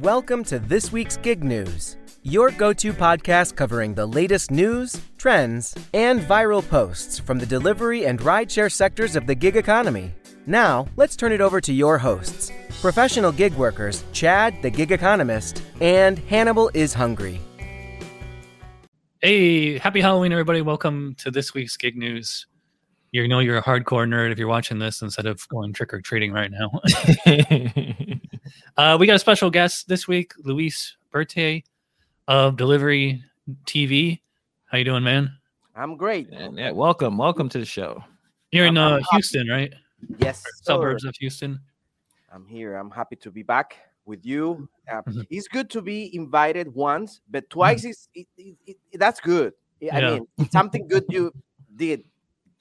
[0.00, 5.74] Welcome to this week's Gig News, your go to podcast covering the latest news, trends,
[5.94, 10.12] and viral posts from the delivery and rideshare sectors of the gig economy.
[10.44, 15.62] Now, let's turn it over to your hosts professional gig workers Chad, the gig economist,
[15.80, 17.40] and Hannibal is hungry.
[19.22, 20.60] Hey, happy Halloween, everybody.
[20.60, 22.46] Welcome to this week's Gig News.
[23.12, 26.02] You know you're a hardcore nerd if you're watching this instead of going trick or
[26.02, 26.82] treating right now.
[28.76, 31.64] uh, we got a special guest this week, Luis Berti
[32.28, 33.22] of Delivery
[33.64, 34.20] TV.
[34.66, 35.30] How you doing, man?
[35.74, 36.28] I'm great.
[36.32, 38.02] And, yeah, welcome, welcome to the show.
[38.52, 39.72] You're in I'm- I'm uh, Houston, right?
[40.18, 41.08] Yes, Suburbs sir.
[41.10, 41.60] of Houston.
[42.32, 42.76] I'm here.
[42.76, 44.68] I'm happy to be back with you.
[44.88, 45.26] Uh, Mhm.
[45.30, 49.52] It's good to be invited once, but twice is it, it, it, that's good.
[49.82, 50.10] I Yeah.
[50.38, 51.32] mean, something good you
[51.74, 52.04] did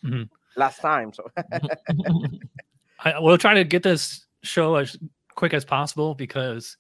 [0.04, 0.28] Mhm.
[0.58, 1.14] last time.
[1.14, 1.30] So
[3.00, 4.98] I, we'll try to get this show as
[5.36, 6.78] quick as possible because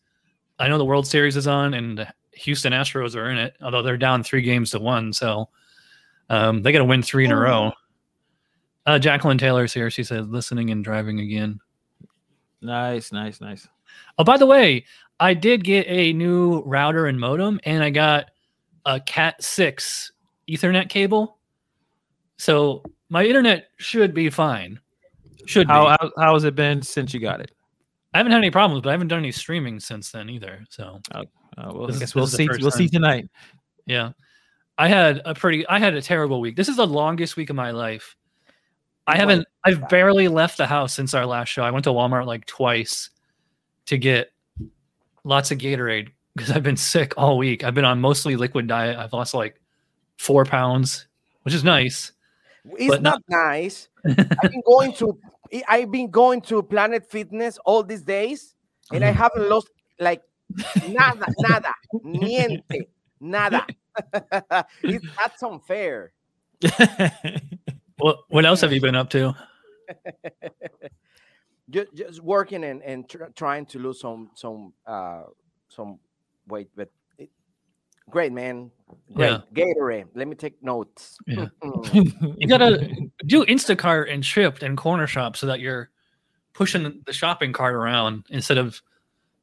[0.59, 3.81] I know the World Series is on and the Houston Astros are in it, although
[3.81, 5.13] they're down three games to one.
[5.13, 5.49] So
[6.29, 7.71] um, they got to win three in a row.
[8.85, 9.89] Uh, Jacqueline Taylor's here.
[9.89, 11.59] She said, listening and driving again.
[12.61, 13.67] nice, nice, nice.
[14.17, 14.85] Oh, by the way,
[15.19, 18.31] I did get a new router and modem, and I got
[18.85, 20.11] a Cat 6
[20.49, 21.37] Ethernet cable.
[22.37, 24.79] So my internet should be fine.
[25.45, 25.73] Should be.
[25.73, 27.51] How, how how has it been since you got it?
[28.15, 30.63] I haven't had any problems, but I haven't done any streaming since then either.
[30.69, 31.23] So Uh,
[31.57, 32.61] well, This I is- guess we'll this is the see.
[32.61, 33.29] We'll see tonight.
[33.85, 34.11] yeah,
[34.77, 36.55] I had a pretty, I had a terrible week.
[36.55, 38.15] This is the longest week of my life.
[39.07, 41.63] I haven't, I've barely left the house since our last show.
[41.63, 43.09] I went to Walmart like twice
[43.85, 44.31] to get
[45.23, 47.63] lots of Gatorade because I've been sick all week.
[47.63, 48.97] I've been on mostly liquid diet.
[48.97, 49.61] I've lost like
[50.17, 51.07] four pounds,
[51.43, 52.13] which is nice.
[52.77, 53.89] it's But not not- nice.
[54.05, 55.17] I've been going to
[55.67, 58.55] I've been going to Planet Fitness all these days,
[58.91, 59.15] and I Mhm.
[59.15, 60.21] haven't lost like
[60.83, 62.87] nada, nada, niente,
[63.19, 63.65] nada.
[64.83, 66.11] it, that's unfair.
[67.97, 69.33] What, what else have you been up to?
[71.69, 75.23] just, just working and, and tr- trying to lose some some uh
[75.69, 75.99] some
[76.47, 77.29] weight but it,
[78.09, 78.69] great man
[79.13, 79.39] great Yeah.
[79.53, 81.47] gatorade let me take notes Yeah.
[82.37, 82.89] You gotta
[83.25, 85.89] do Instacart and Shipt and Cornershop so that you're
[86.53, 88.81] pushing the shopping cart around instead of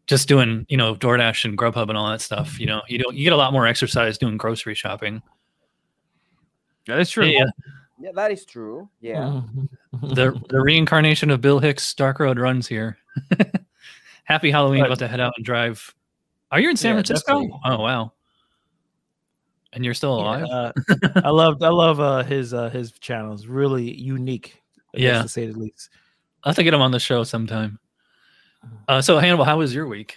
[0.09, 2.59] just doing, you know, DoorDash and Grubhub and all that stuff.
[2.59, 5.23] You know, you don't you get a lot more exercise doing grocery shopping.
[6.87, 7.27] that is true.
[7.27, 7.45] Yeah,
[8.01, 9.43] yeah that is true yeah
[10.03, 12.97] the the reincarnation of Bill Hicks Dark Road runs here.
[14.25, 14.81] Happy Halloween!
[14.81, 15.95] But- About to head out and drive.
[16.51, 17.33] Are you in San Yeah, Francisco?
[17.41, 17.61] definitely.
[17.65, 18.13] Oh wow!
[19.73, 20.45] And you're still alive?
[20.51, 20.73] Uh,
[21.25, 23.33] I love I love uh, his uh, his channel.
[23.33, 24.61] It's really unique.
[24.95, 25.23] I Yeah.
[25.23, 25.89] to say the least.
[26.45, 27.79] I'll have to get him on the show sometime.
[28.89, 30.17] Uh, so Hannibal, how was your week?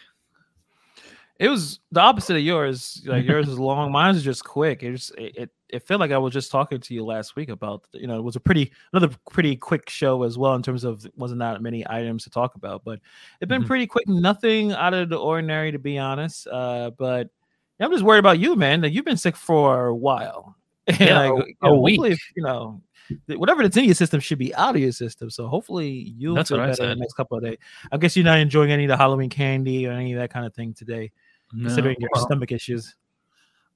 [1.38, 3.02] It was the opposite of yours.
[3.06, 4.84] Like yours was long, mine was just quick.
[4.84, 7.50] It just it, it it felt like I was just talking to you last week
[7.50, 10.84] about you know it was a pretty another pretty quick show as well in terms
[10.86, 13.00] of wasn't that many items to talk about, but
[13.42, 13.68] it's been Mhm.
[13.68, 14.08] pretty quick.
[14.08, 16.48] Nothing out of the ordinary to be honest.
[16.48, 17.30] Uh, but yeah,
[17.80, 18.81] I'm just worried about you, man.
[18.81, 20.56] That you've been sick for a while.
[20.88, 22.02] And, Yeah, like, oh, a- you a know, week.
[22.12, 22.81] if, you know
[23.28, 25.30] whatever that's in your system should be out of your system.
[25.30, 27.58] So hopefully you'll That's feel what I better in the next couple of days.
[27.91, 30.44] I guess you're not enjoying any of the Halloween candy or any of that kind
[30.46, 31.12] of thing today
[31.52, 32.96] considering your Well, stomach issues.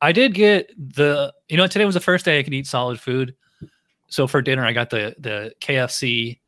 [0.02, 3.00] I did get the you know today was the first day I could eat solid
[3.00, 3.36] food.
[4.08, 6.40] So for dinner I got the the KFC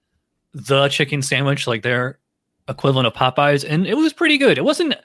[0.53, 2.17] the chicken sandwich like their
[2.67, 4.57] equivalent of Popeyes and it was pretty good.
[4.57, 4.95] It wasn't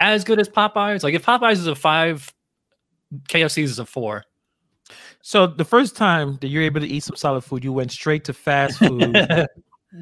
[0.00, 1.02] as good as Popeyes.
[1.02, 2.32] Like if Popeyes is a 5
[3.28, 4.24] KFC is a 4.
[5.22, 8.24] So the first time that you're able to eat some solid food, you went straight
[8.24, 9.00] to fast food.
[9.12, 9.50] that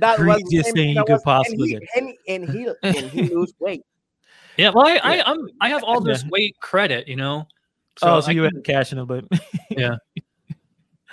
[0.00, 1.82] was Craziest thing you could was- possibly and
[2.26, 3.82] he, and, and he and he lose weight
[4.58, 6.28] yeah, well I I I'm, I have all this Yeah.
[6.31, 7.47] weight credit, you know.
[8.03, 9.25] oh, so I you can- had to cash in a bit.
[9.70, 9.97] Yeah.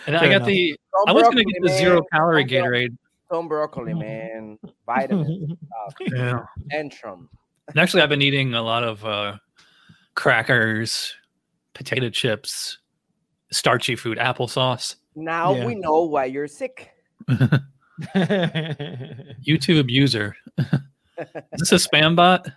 [0.07, 0.47] And I got enough.
[0.47, 1.77] the Some I was going to get the man.
[1.77, 2.97] zero calorie Gatorade.
[3.31, 6.39] some broccoli man vitamins stuff, uh, Yeah.
[6.69, 7.29] tantrum
[7.67, 9.37] And actually, I've been eating a lot of uh,
[10.15, 11.13] crackers,
[11.73, 12.77] potato chips,
[13.51, 14.95] starchy food, applesauce.
[15.15, 15.65] now Yeah.
[15.65, 16.91] we know why you're sick
[18.15, 20.35] YouTube user.
[20.57, 22.47] Is this a spam bot?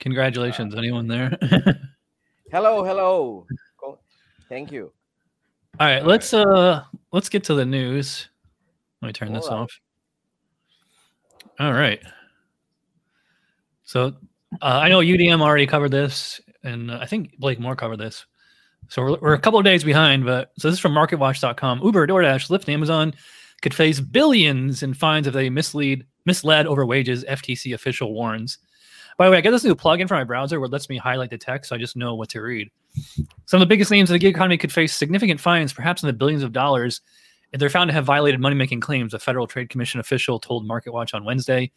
[0.00, 1.36] Congratulations, anyone there?
[2.52, 3.46] hello hello
[3.80, 3.98] Go-
[4.48, 4.92] thank you
[5.80, 8.28] All right, let's uh let's get to the news.
[9.02, 9.62] Let me turn this All right.
[9.62, 9.80] off.
[11.60, 12.00] All right.
[13.84, 14.14] So
[14.60, 18.26] uh, I know UDM already covered this, and uh, I think Blake Moore covered this.
[18.88, 21.82] So we're, we're a couple of days behind, but so this is from MarketWatch.com.
[21.82, 23.14] Uber, DoorDash, Lyft, and Amazon
[23.62, 27.24] could face billions in fines if they mislead misled over wages.
[27.24, 28.58] FTC official warns.
[29.16, 30.96] By the way, I got this new plugin for my browser where it lets me
[30.96, 32.70] highlight the text, so I just know what to read.
[33.46, 36.08] Some of the biggest names in the gig economy could face significant fines, perhaps in
[36.08, 37.00] the billions of dollars,
[37.52, 40.68] if they're found to have violated money making claims, a Federal Trade Commission official told
[40.68, 41.70] MarketWatch on Wednesday.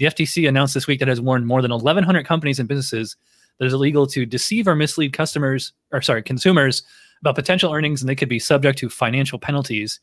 [0.00, 3.16] The FTC announced this week that it has warned more than 1,100 companies and businesses
[3.58, 6.84] that it is illegal to deceive or mislead customers, or sorry, consumers
[7.20, 10.00] about potential earnings, and they could be subject to financial penalties.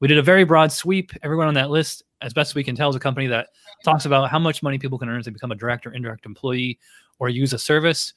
[0.00, 1.12] We did a very broad sweep.
[1.22, 3.50] Everyone on that list, as best we can tell, is a company that
[3.84, 6.26] talks about how much money people can earn as they become a direct or indirect
[6.26, 6.80] employee
[7.20, 8.14] or use a service.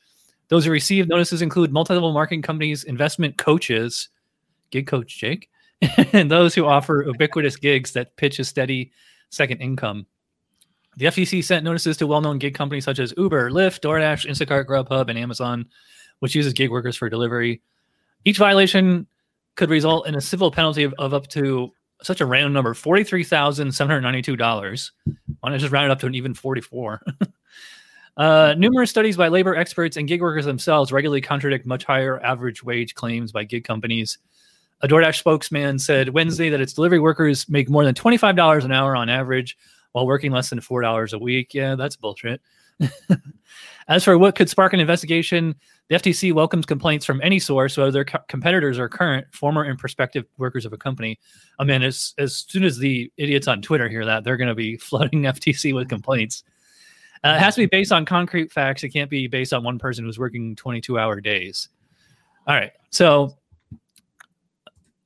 [0.48, 4.10] Those who receive notices include multi-level marketing companies, investment coaches,
[4.72, 5.48] gig coach Jake,
[6.12, 8.92] and those who offer ubiquitous gigs that pitch a steady
[9.30, 10.08] second income.
[11.00, 15.08] The FTC sent notices to well-known gig companies such as Uber, Lyft, DoorDash, Instacart, Grubhub,
[15.08, 15.66] and Amazon,
[16.20, 17.62] which uses gig workers for delivery.
[18.26, 19.08] Each violation
[19.56, 23.24] could result in a civil penalty of, of up to such a random number, forty-three
[23.24, 24.92] thousand seven hundred ninety-two dollars.
[25.40, 27.02] Why not just round it up to an even forty-four?
[28.18, 32.62] uh, numerous studies by labor experts and gig workers themselves regularly contradict much higher average
[32.62, 34.18] wage claims by gig companies.
[34.82, 38.74] A DoorDash spokesman said Wednesday that its delivery workers make more than twenty-five dollars an
[38.74, 39.58] hour on average
[39.92, 41.54] while working less than four dollars a week.
[41.54, 42.42] Yeah, that's bullshit.
[43.88, 45.56] As for what could spark an investigation,
[45.90, 49.78] the FTC welcomes complaints from any source, whether their co- competitors are current, former, and
[49.78, 51.20] prospective workers of a company.
[51.58, 54.56] I mean, as as soon as the idiots on Twitter hear that, they're going to
[54.56, 56.44] be flooding FTC with complaints.
[57.24, 58.84] Uh, it has to be based on concrete facts.
[58.84, 61.68] It can't be based on one person who's working 22 hour days.
[62.48, 62.72] All right.
[62.92, 63.38] So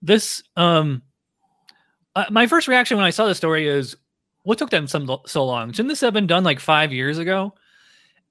[0.01, 1.01] this, um,
[2.15, 3.95] uh, my first reaction when I saw the story is,
[4.43, 5.71] what took them some, so long?
[5.71, 7.53] Shouldn't this have been done like five years ago?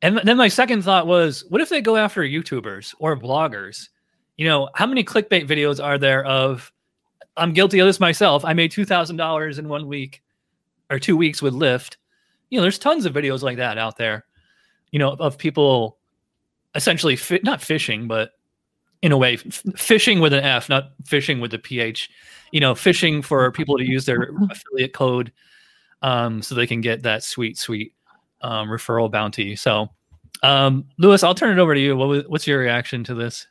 [0.02, 3.88] And then my second thought was, what if they go after YouTubers or bloggers?
[4.36, 6.72] You know, how many clickbait videos are there of
[7.36, 8.44] I'm guilty of this myself.
[8.44, 10.22] I made two thousand dollars in one week
[10.90, 11.96] or two weeks with Lyft.
[12.50, 14.26] You know, there's tons of videos like that out there.
[14.90, 15.98] You know, of people
[16.74, 18.32] essentially fi- not fishing, but
[19.00, 22.10] in a way, f- fishing with an F, not fishing with a PH.
[22.50, 25.32] You know, fishing for people to use their affiliate code
[26.02, 27.94] um, so they can get that sweet, sweet
[28.42, 29.56] um, referral bounty.
[29.56, 29.88] So,
[30.42, 31.96] um, Luis, I'll turn it over to you.
[31.96, 33.46] What was, what's your reaction to this?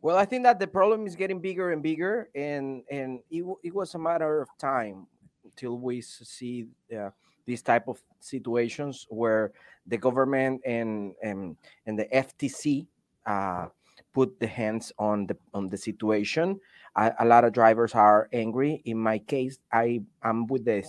[0.00, 3.74] Well, I think that the problem is getting bigger and bigger, and and it, it
[3.74, 5.08] was a matter of time
[5.44, 7.10] until we see uh,
[7.46, 9.52] these type of situations where
[9.88, 11.56] the government and and
[11.86, 12.86] and the FTC
[13.26, 13.66] uh,
[14.12, 16.60] put the hands on the on the situation.
[16.96, 18.82] A lot of drivers are angry.
[18.84, 20.82] In my case, I am with the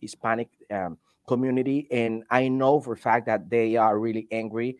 [0.00, 4.78] Hispanic um, community, and I know for a fact that they are really angry.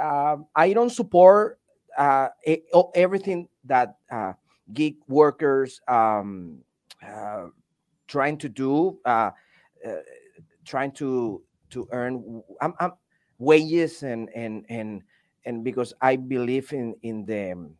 [0.00, 1.58] Uh, I don't support
[1.96, 2.28] uh,
[2.94, 4.32] everything that uh,
[4.72, 6.58] gig workers um,
[7.06, 7.46] uh,
[8.06, 9.30] trying to do, uh,
[9.86, 10.02] uh,
[10.64, 12.92] trying to to earn I'm, I'm
[13.38, 15.02] wages and and and
[15.44, 17.70] and because I believe in in the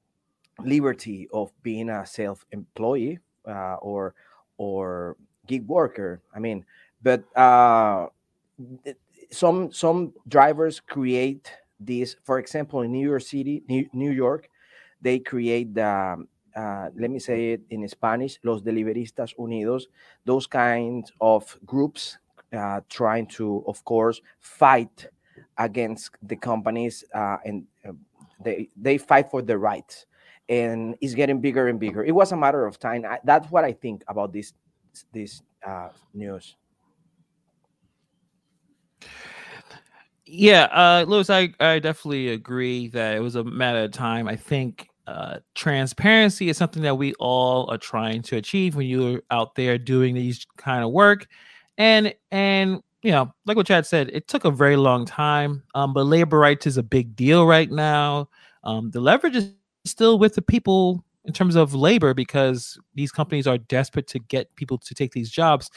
[0.60, 4.14] liberty of being a self employee uh, or
[4.58, 5.16] or
[5.46, 6.20] gig worker.
[6.34, 6.64] I mean,
[7.02, 8.08] but uh,
[9.30, 11.50] some some drivers create
[11.80, 12.16] this.
[12.22, 14.48] For example, in New York City, New, York,
[15.00, 16.26] they create the
[16.56, 19.84] uh, let me say it in Spanish, Los Deliveristas Unidos,
[20.24, 22.16] those kinds of groups
[22.52, 25.08] uh, trying to, of course, fight
[25.58, 27.92] against the companies uh, and uh,
[28.42, 30.06] they they fight for the rights,
[30.48, 32.04] and it's getting bigger and bigger.
[32.04, 33.04] It was a matter of time.
[33.04, 34.52] I, that's what I think about this
[35.12, 36.56] this uh, news.
[40.24, 44.26] Yeah, uh, Luis, I, I definitely agree that it was a matter of time.
[44.26, 49.22] I think uh, transparency is something that we all are trying to achieve when you're
[49.30, 51.28] out there doing these kind of work,
[51.78, 55.62] and and you know, like what Chad said, it took a very long time.
[55.76, 58.28] Um, but labor rights is a big deal right now.
[58.64, 59.52] Um, the leverage is
[59.84, 64.54] still with the people in terms of labor because these companies are desperate to get
[64.56, 65.70] people to take these jobs.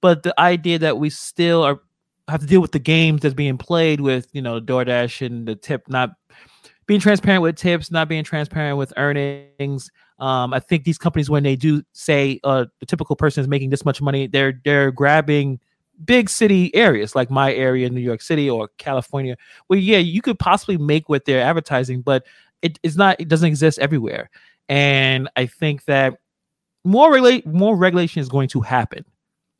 [0.00, 1.80] But the idea that we still are
[2.28, 5.56] have to deal with the games that's being played with, you know, DoorDash and the
[5.56, 6.10] tip not
[6.86, 9.90] being transparent with tips, not being transparent with earnings.
[10.18, 13.70] Um, I think these companies, when they do say uh, the typical person is making
[13.70, 15.60] this much money, they're they're grabbing
[16.04, 20.22] big city areas like my area, in New York City or California, where yeah, you
[20.22, 22.26] could possibly make what they're advertising, but
[22.62, 23.20] it is not.
[23.20, 24.30] It doesn't exist everywhere,
[24.70, 26.14] and I think that
[26.84, 29.04] more regulate more regulation is going to happen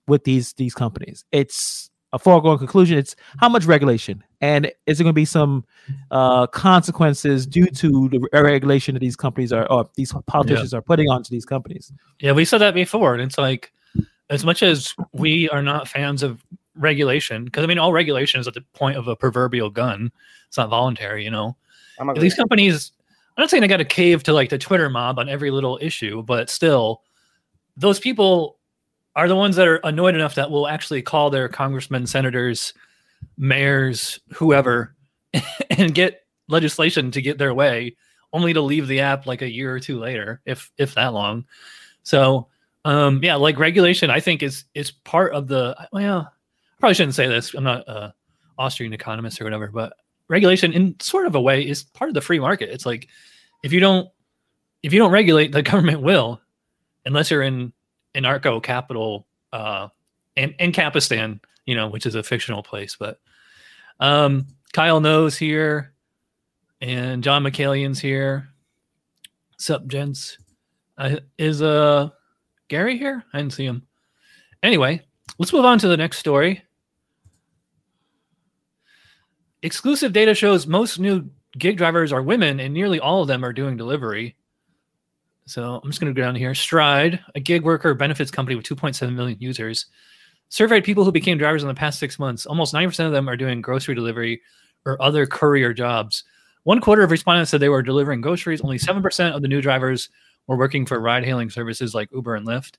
[0.07, 1.25] with these these companies.
[1.33, 2.97] It's a foregone conclusion.
[2.97, 5.65] It's how much regulation, and is there going to be some
[6.13, 10.79] uh, consequences due to the regulation that these companies are, or these politicians yeah.
[10.79, 11.93] are putting onto these companies?
[12.21, 13.73] Yeah, we said that before, and it's like
[14.31, 16.43] as much as we are not fans of
[16.77, 20.13] regulation because I mean all regulation is at the point of a proverbial gun.
[20.47, 21.57] It's not voluntary, you know.
[22.17, 22.93] These companies,
[23.41, 25.79] I'm not saying they got to cave to like the Twitter mob on every little
[25.81, 27.01] issue, but still,
[27.75, 28.59] those people
[29.17, 32.75] are the ones that are annoyed enough that will actually call their congressmen, senators,
[33.39, 34.95] mayors, whoever,
[35.71, 37.97] and get legislation to get their way,
[38.35, 41.47] only to leave the app like a year or two later, if if that long.
[42.03, 42.49] So
[42.85, 47.15] um yeah, like regulation, I think is is part of the well, I probably shouldn't
[47.15, 47.55] say this.
[47.55, 48.13] I'm not a
[48.59, 49.95] Austrian economist or whatever, but
[50.29, 52.69] regulation in sort of a way is part of the free market.
[52.69, 53.09] It's like
[53.63, 54.09] if you don't
[54.83, 56.41] if you don't regulate, the government will,
[57.05, 57.73] unless you're in
[58.15, 59.89] anarcho capital uh
[60.37, 62.97] in, in Capistan, you know, which is a fictional place.
[62.99, 63.21] But
[63.99, 65.93] um Kyle knows here
[66.81, 68.49] and John McCallian's here.
[69.59, 70.39] Sup, gents?
[70.97, 72.11] Uh, is uh
[72.69, 73.25] Gary here?
[73.33, 73.87] I didn't see him.
[74.63, 75.03] Anyway,
[75.39, 76.63] let's move on to the next story.
[79.63, 83.53] Exclusive data shows most new gig drivers are women, and nearly all of them are
[83.53, 84.37] doing delivery.
[85.47, 86.55] So I'm just going to go down here.
[86.55, 89.87] Stride, a gig worker benefits company with 2.7 million users,
[90.49, 92.47] surveyed people who became drivers in the past six months.
[92.47, 94.41] Almost 90% of them are doing grocery delivery
[94.87, 96.25] or other courier jobs.
[96.65, 98.61] One quarter of respondents said they were delivering groceries.
[98.61, 100.09] Only 7% of the new drivers
[100.47, 102.75] were working for ride hailing services like Uber and Lyft.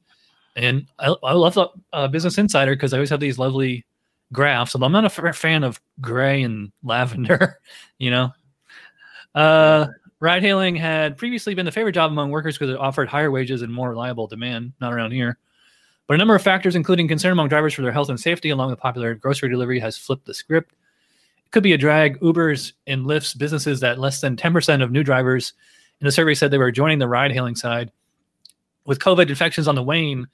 [0.56, 3.86] And I, I love the uh, Business Insider because I always have these lovely
[4.34, 4.76] graphs.
[4.76, 7.60] Although I'm not a fan of gray and lavender,
[7.98, 8.32] you know.
[9.34, 9.88] Uh,
[10.20, 13.62] ride hailing had previously been the favorite job among workers because it offered higher wages
[13.62, 14.74] and more reliable demand.
[14.82, 15.38] Not around here.
[16.08, 18.70] But a number of factors, including concern among drivers for their health and safety, along
[18.70, 20.74] with popular grocery delivery, has flipped the script
[21.46, 22.22] It could be a drag.
[22.22, 25.54] Uber's and Lyft's businesses that less than 10% of new drivers
[26.02, 27.92] in the survey said they were joining the ride hailing side.
[28.86, 30.28] With COVID infections on the wane,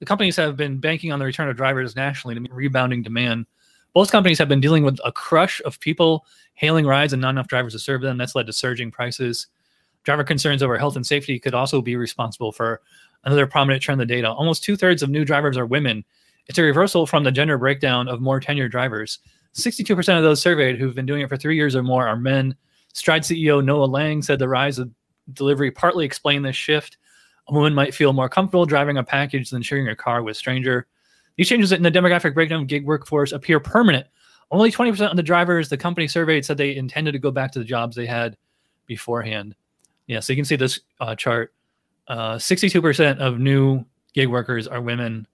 [0.00, 3.46] the companies have been banking on the return of drivers nationally to meet rebounding demand.
[3.92, 7.48] Both companies have been dealing with a crush of people hailing rides and not enough
[7.48, 8.18] drivers to serve them.
[8.18, 9.48] That's led to surging prices.
[10.04, 12.80] Driver concerns over health and safety could also be responsible for
[13.24, 14.30] another prominent trend in the data.
[14.30, 16.04] Almost two thirds of new drivers are women.
[16.46, 19.18] It's a reversal from the gender breakdown of more tenured drivers.
[19.54, 22.54] 62% of those surveyed who've been doing it for three years or more are men.
[22.92, 24.90] Stride CEO Noah Lang said the rise of
[25.32, 26.96] delivery partly explained this shift.
[27.48, 30.38] A woman might feel more comfortable driving a package than sharing a car with a
[30.38, 30.86] stranger.
[31.40, 34.06] These changes in the demographic breakdown of gig workforce appear permanent.
[34.50, 37.58] Only 20% of the drivers the company surveyed said they intended to go back to
[37.58, 38.36] the jobs they had
[38.84, 39.54] beforehand.
[40.06, 41.54] Yeah, so you can see this uh, chart.
[42.08, 43.82] Uh, 62% of new
[44.12, 45.26] gig workers are women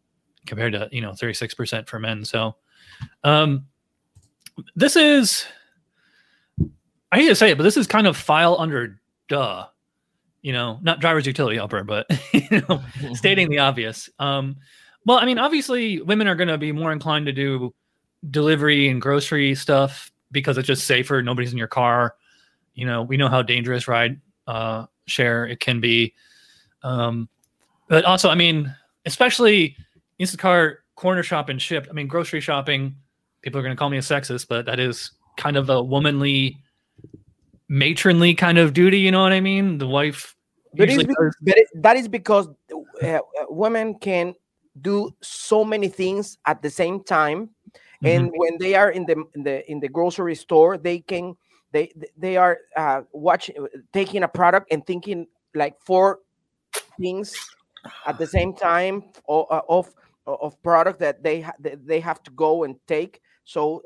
[0.46, 2.24] compared to, you know, 36% for men.
[2.24, 2.54] So,
[3.24, 3.66] um,
[4.76, 5.44] this is
[7.10, 9.66] I hate to say it, but this is kind of file under duh.
[10.40, 12.80] You know, not driver's utility helper, but you know,
[13.14, 14.08] stating the obvious.
[14.20, 14.58] Um,
[15.06, 17.72] well, I mean, obviously, women are going to be more inclined to do
[18.28, 21.22] delivery and grocery stuff because it's just safer.
[21.22, 22.16] Nobody's in your car.
[22.74, 26.12] You know, we know how dangerous ride uh, share it can be.
[26.82, 27.28] Um,
[27.88, 28.74] but also, I mean,
[29.06, 29.76] especially
[30.20, 31.88] Instacart, Cornershop, and Shipt.
[31.88, 32.96] I mean, grocery shopping
[33.42, 36.58] people are going to call me a sexist, but that is kind of a womanly,
[37.68, 38.98] matronly kind of duty.
[38.98, 39.78] You know what I mean?
[39.78, 40.34] The wife.
[40.74, 42.48] But, because, but it, that is because
[43.02, 44.34] uh, uh, women can
[44.82, 48.06] do so many things at the same time, mm-hmm.
[48.06, 51.36] and when they are in the, in the in the grocery store, they can
[51.72, 53.56] they they are uh, watching
[53.92, 56.20] taking a product and thinking like four
[56.98, 57.34] things
[58.06, 59.94] at the same time of of,
[60.26, 63.82] of product that they ha- they have to go and take so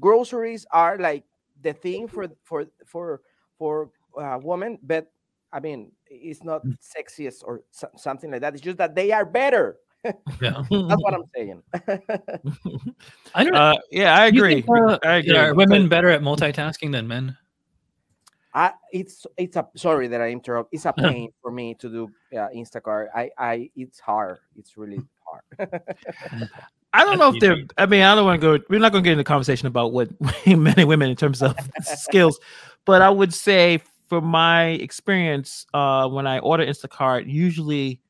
[0.00, 1.24] groceries are like
[1.62, 3.22] the thing for for for
[3.58, 5.10] for uh, women, but
[5.52, 6.76] I mean it's not mm.
[6.78, 7.62] sexiest or
[7.96, 8.54] something like that.
[8.54, 9.76] It's just that they are better.
[10.04, 10.12] Yeah,
[10.70, 11.62] that's what I'm saying.
[13.34, 13.54] I don't.
[13.64, 14.62] Uh, yeah, I agree.
[14.62, 15.36] Think, uh, I agree.
[15.36, 17.36] Are women better at multitasking than men?
[18.52, 20.72] I, it's it's a sorry that I interrupt.
[20.72, 23.08] It's a pain for me to do uh, Instacart.
[23.14, 24.38] I I it's hard.
[24.56, 25.82] It's really hard.
[26.92, 27.56] I don't know if they're.
[27.76, 28.64] I mean, I don't want to go.
[28.68, 30.10] We're not going to get into conversation about what
[30.46, 32.38] men and women in terms of skills,
[32.84, 38.00] but I would say, from my experience, uh, when I order Instacart, usually,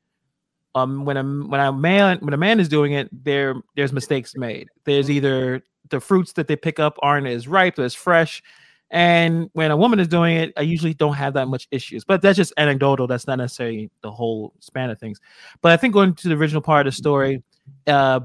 [0.75, 4.35] um, when a when a man when a man is doing it, there there's mistakes
[4.35, 4.69] made.
[4.83, 8.43] There's either the fruits that they pick up aren't as ripe as fresh,
[8.91, 12.03] and when a woman is doing it, I usually don't have that much issues.
[12.03, 13.07] But that's just anecdotal.
[13.07, 15.19] That's not necessarily the whole span of things.
[15.61, 17.41] But I think going to the original part of the story,
[17.87, 18.19] uh,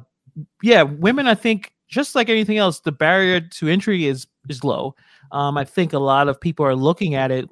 [0.62, 4.97] yeah, women, I think, just like anything else, the barrier to entry is is low.
[5.33, 7.49] Um, I think a lot of people are looking at it,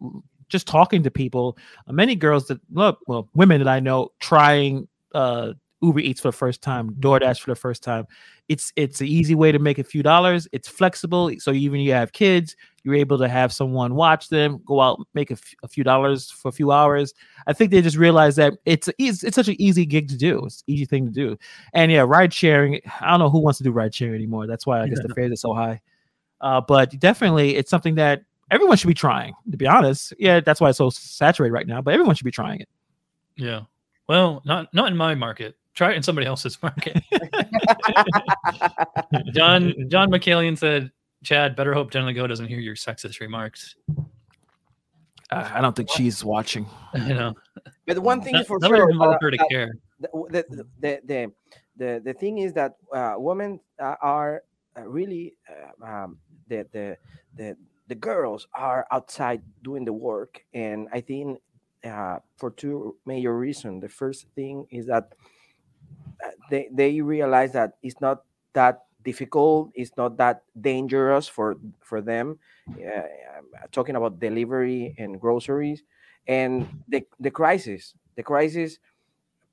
[0.49, 1.59] just talking to people.
[1.87, 6.29] Uh, many girls that look, well, women that I know trying uh, Uber Eats for
[6.29, 8.07] the first time, DoorDash for the first time.
[8.49, 10.49] It's it's an easy way to make a few dollars.
[10.53, 14.81] It's flexible, so even you have kids, you're able to have someone watch them, go
[14.81, 17.13] out, make a, f- a few dollars for a few hours.
[17.47, 20.47] I think they just realized that it's it's, it's such an easy gig to do.
[20.47, 21.37] It's an easy thing to do.
[21.75, 22.81] And yeah, ride sharing.
[23.01, 24.47] I don't know who wants to do ride sharing anymore.
[24.47, 25.81] That's why I guess the fares are so high.
[26.41, 29.35] Uh, but definitely, it's something that everyone should be trying.
[29.51, 31.81] To be honest, yeah, that's why it's so saturated right now.
[31.83, 32.69] But everyone should be trying it.
[33.37, 33.63] Yeah.
[34.09, 35.57] Well, not not in my market.
[35.75, 37.03] Try it in somebody else's market.
[39.33, 40.91] John John McCallion said,
[41.23, 43.77] "Chad, better hope Jenna Go doesn't hear your sexist remarks."
[45.31, 46.67] Uh, I don't think she's watching.
[46.95, 47.35] You know,
[47.87, 49.75] But one thing That- is for that sure, involve uh, her to uh, care.
[50.01, 50.45] the, the,
[50.81, 51.33] the, the,
[51.77, 54.43] the, the thing is that uh, women uh, are
[54.77, 56.97] uh, really uh, um, the, the
[57.37, 57.57] the
[57.89, 61.41] the girls are outside doing the work and i think
[61.85, 63.81] uh, for two major reasons.
[63.83, 65.13] The first thing is that
[66.25, 68.23] uh, they, they realize that it's not
[68.55, 72.37] that difficult it's not that dangerous for for them
[72.69, 73.03] uh,
[73.71, 75.85] talking about delivery and groceries
[76.27, 78.79] and the, the crisis the crisis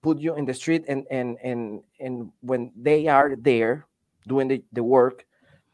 [0.02, 3.86] put you in the street and and and and when they are there
[4.28, 5.26] doing the, the work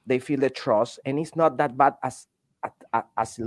[0.05, 2.27] they feel the trust and it's not that bad as
[3.17, 3.39] as,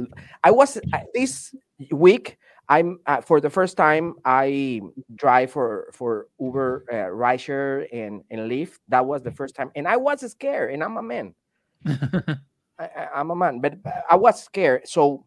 [0.42, 1.54] i was uh, this
[1.90, 4.80] week i'm uh, for the first time i
[5.14, 9.86] drive for for uber uh, rideshare and and lyft that was the first time and
[9.86, 11.34] i was scared and i'm a man
[12.78, 13.74] I, i'm a man but
[14.10, 15.24] i was scared so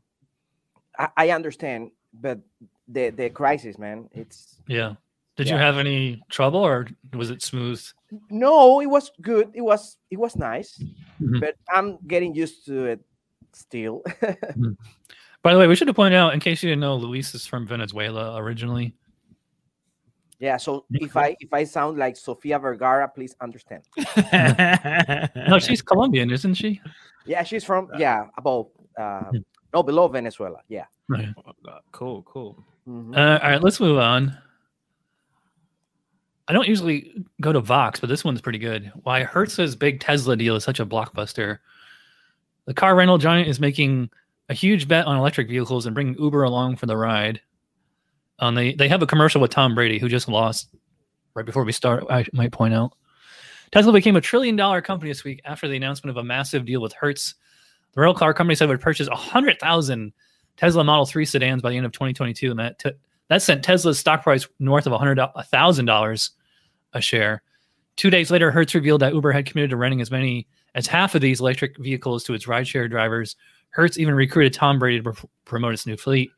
[0.97, 2.39] i, I understand but
[2.87, 4.95] the the crisis man it's yeah.
[5.37, 7.79] Did you have any trouble, or was it smooth?
[8.31, 9.51] No, it was good.
[9.53, 10.81] It was it was nice,
[11.21, 11.39] Mhm.
[11.39, 13.05] but I'm getting used to it
[13.57, 14.03] still.
[15.43, 17.45] By the way, we should have pointed out, in case you didn't know, Luis is
[17.45, 18.95] from Venezuela originally.
[20.39, 20.57] yeah.
[20.57, 23.83] So if I if I sound like Sofia Vergara, please understand.
[25.49, 26.81] No, she's Colombian, isn't she?
[27.25, 29.31] Yeah, she's from yeah above uh,
[29.73, 30.59] no below Venezuela.
[30.67, 30.85] Yeah.
[31.09, 31.29] Right.
[31.91, 32.63] cool, cool.
[32.87, 33.15] Mhm.
[33.15, 34.37] Uh, all right, let's move on.
[36.49, 38.91] I don't usually go to Vox, but this one's pretty good.
[39.03, 41.59] Why Hertz's big Tesla deal is such a blockbuster.
[42.67, 44.09] The car rental giant is making
[44.49, 47.41] a huge bet on electric vehicles and bringing Uber along for the ride.
[48.39, 50.69] Um, they they have a commercial with Tom Brady, who just lost
[51.33, 52.05] right before we start.
[52.09, 52.93] I might point out,
[53.71, 56.81] Tesla became a trillion dollar company this week after the announcement of a massive deal
[56.81, 57.33] with Hertz.
[57.93, 60.13] The rental car company said it would purchase hundred thousand
[60.57, 62.91] Tesla Model 3 sedans by the end of 2022, and that t-
[63.29, 66.29] that sent Tesla's stock price north of $100,000
[66.93, 67.43] a share.
[67.95, 71.15] Two days later, Hertz revealed that Uber had committed to renting as many as half
[71.15, 73.35] of these electric vehicles to its rideshare drivers.
[73.69, 76.31] Hertz even recruited Tom Brady to pr- promote its new fleet.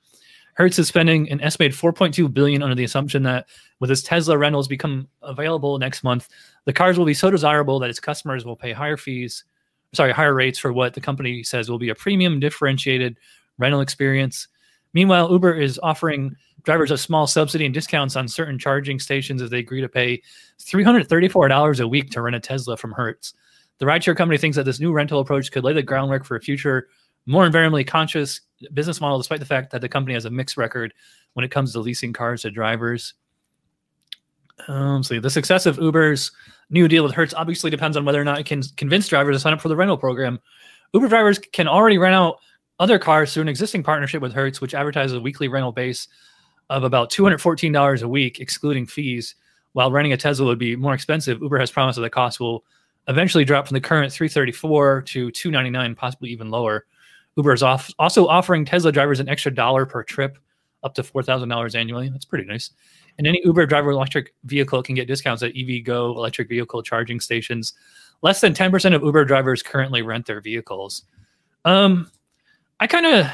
[0.56, 3.48] Hertz is spending an estimated 4.2 billion under the assumption that
[3.80, 6.28] with its Tesla rentals become available next month,
[6.66, 9.46] the cars will be so desirable that its customers will pay higher fees,
[9.94, 13.18] sorry, higher rates for what the company says will be a premium differentiated
[13.58, 14.50] rental experience.
[14.94, 19.50] Meanwhile, Uber is offering drivers a small subsidy and discounts on certain charging stations as
[19.50, 20.22] they agree to pay
[20.60, 23.34] $334 a week to rent a Tesla from Hertz.
[23.80, 26.42] The rideshare company thinks that this new rental approach could lay the groundwork for a
[26.42, 26.90] future,
[27.26, 28.42] more environmentally conscious
[28.74, 30.94] business model, despite the fact that the company has a mixed record
[31.34, 33.14] when it comes to leasing cars to drivers.
[34.68, 36.32] Um, so the success of Uber's
[36.70, 39.40] new deal with Hertz obviously depends on whether or not it can convince drivers to
[39.40, 40.40] sign up for the rental program.
[40.94, 42.40] Uber drivers can already rent out
[42.80, 46.08] other cars through an existing partnership with Hertz, which advertises a weekly rental base
[46.70, 49.36] of about $214 a week, excluding fees.
[49.74, 52.64] While renting a Tesla would be more expensive, Uber has promised that the cost will
[53.10, 56.86] eventually drop from the current 334 to 299, possibly even lower.
[57.36, 60.38] Uber is off, also offering Tesla drivers an extra dollar per trip,
[60.84, 62.10] up to $4,000 annually.
[62.10, 62.72] That's pretty nice.
[63.18, 67.74] And any Uber driver electric vehicle can get discounts at EVgo electric vehicle charging stations.
[68.22, 71.04] Less than 10% of Uber drivers currently rent their vehicles.
[71.66, 72.10] Um,
[72.80, 73.28] I kind of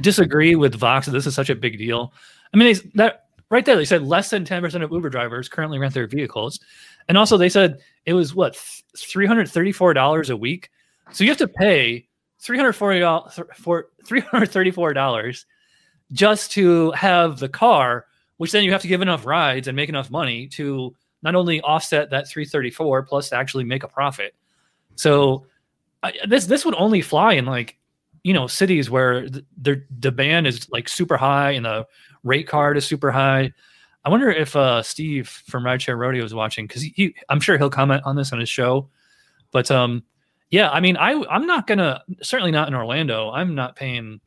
[0.00, 2.12] disagree with Vox that this is such a big deal.
[2.52, 5.78] I mean, they, that right there, they said less than 10% of Uber drivers currently
[5.78, 6.60] rent their vehicles.
[7.08, 8.54] And also, they said it was what,
[8.96, 10.70] $334 a week?
[11.12, 12.08] So you have to pay
[12.42, 15.44] $340 for $334
[16.12, 19.88] just to have the car, which then you have to give enough rides and make
[19.88, 24.34] enough money to not only offset that 334 plus to actually make a profit.
[24.94, 25.46] So
[26.02, 27.76] I, this this would only fly in like
[28.22, 31.86] you know cities where the, the demand is like super high and the
[32.22, 33.52] rate card is super high.
[34.06, 37.58] I wonder if uh, Steve from Rideshare Rodeo is watching because he, he, I'm sure
[37.58, 38.88] he'll comment on this on his show.
[39.50, 40.04] But um,
[40.48, 43.30] yeah, I mean, I I'm not gonna certainly not in Orlando.
[43.30, 44.20] I'm not paying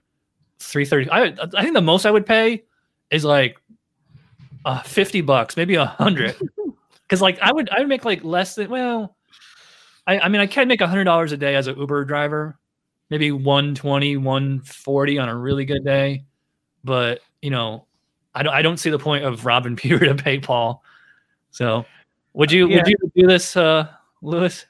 [0.59, 1.09] three thirty.
[1.09, 2.65] I I think the most I would pay
[3.09, 3.57] is like
[4.65, 6.35] uh, fifty bucks, maybe a hundred
[7.03, 9.15] because like I would I would make like less than well,
[10.05, 12.59] I I mean I can make a hundred dollars a day as an Uber driver,
[13.09, 16.25] maybe 120, 140 on a really good day,
[16.83, 17.85] but you know,
[18.39, 20.82] I don't I don't see the point of robbing Peter to pay Paul.
[21.52, 21.86] So,
[22.34, 22.78] would you Yeah.
[22.78, 23.89] would you do this, uh,
[24.21, 24.65] Luis?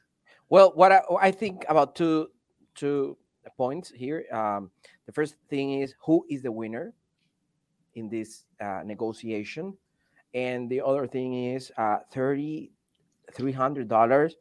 [0.49, 2.31] Well, what I, I think about two
[2.73, 3.15] two
[3.57, 4.25] points here.
[4.33, 4.71] Um,
[5.05, 6.93] the first thing is who is the winner
[7.93, 9.77] in this uh, negotiation,
[10.33, 12.71] and the other thing is uh, thirty
[13.33, 14.33] three hundred dollars.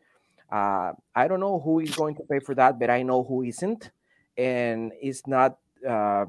[0.51, 3.43] Uh, I don't know who is going to pay for that, but I know who
[3.43, 3.91] isn't,
[4.39, 6.25] and it's not uh,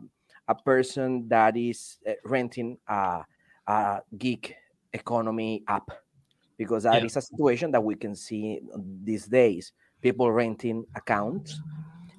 [0.50, 3.22] a person that is uh, renting a,
[3.68, 4.54] a gig
[4.94, 5.92] economy app
[6.58, 7.20] because that is Yeah.
[7.20, 8.60] a situation that we can see
[9.04, 11.62] these days people renting accounts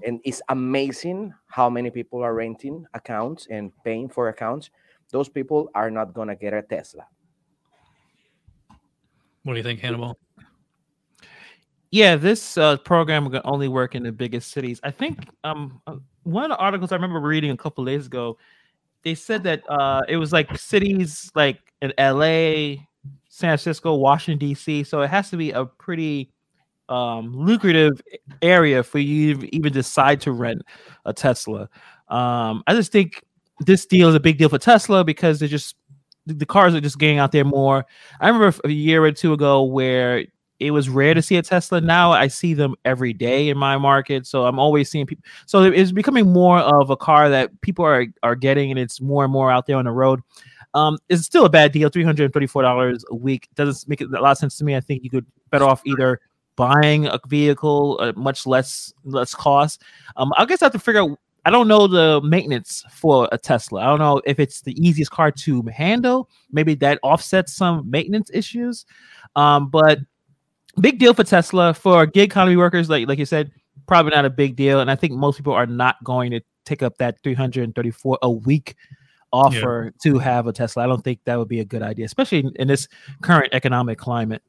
[0.07, 4.71] and it's amazing how many people are renting accounts and paying for accounts
[5.11, 7.05] those people are not going to get a tesla
[9.43, 10.17] What do you think, Hannibal?
[11.91, 14.79] Yeah, this uh, program will only work in the biggest cities.
[14.85, 18.39] I think um uh, one of the articles I remember reading a couple days ago,
[19.03, 22.83] they said that uh it was like cities like in LA,
[23.29, 24.85] San Francisco, Washington D.C.
[24.85, 26.31] So it has to be a pretty
[26.91, 28.03] um, lucrative
[28.43, 30.63] area for you to even decide to rent
[31.07, 31.69] a Tesla.
[32.09, 33.25] Um, I just think
[33.61, 35.77] this deal is a big deal for Tesla because they're just
[36.27, 37.87] the the cars are just getting out there more.
[38.21, 40.25] I remember a year or two ago where
[40.61, 41.81] it was rare to see a Tesla.
[41.81, 45.25] Now I see them every day in my market, so I'm always seeing people.
[45.47, 49.25] So it's becoming more of a car that people are are getting, and it's more
[49.25, 50.21] and more out there on the road.
[50.75, 51.89] Um, it's still a bad deal.
[51.89, 54.77] Three hundred thirty-four dollars a week doesn't make a lot of sense to me.
[54.77, 56.21] I think you could better off either
[56.57, 59.83] buying a vehicle at much less less cost.
[60.17, 61.19] Um, I guess I have to figure out.
[61.47, 63.81] I don't know the maintenance for a Tesla.
[63.81, 66.29] I don't know if it's the easiest car to handle.
[66.53, 68.85] Maybe that offsets some maintenance issues.
[69.37, 70.01] Um, but
[70.81, 73.51] big deal for Tesla for gig economy workers, like like you said,
[73.87, 74.81] probably not a big deal.
[74.81, 78.77] And I think most people are not going to take up that 334 a week
[79.33, 80.85] offer to have a Tesla.
[80.85, 82.89] I don't think that would be a good idea, especially in, in this
[83.23, 84.43] current economic climate.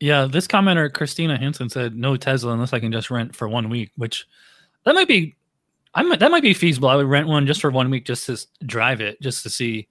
[0.00, 3.68] Yeah, this commenter Christina Hansen said no Tesla unless I can just rent for one
[3.68, 4.26] week, which
[4.84, 5.34] that might be
[5.94, 6.88] I might that might be feasible.
[6.88, 9.88] I would rent one just for one week just to drive it, just to see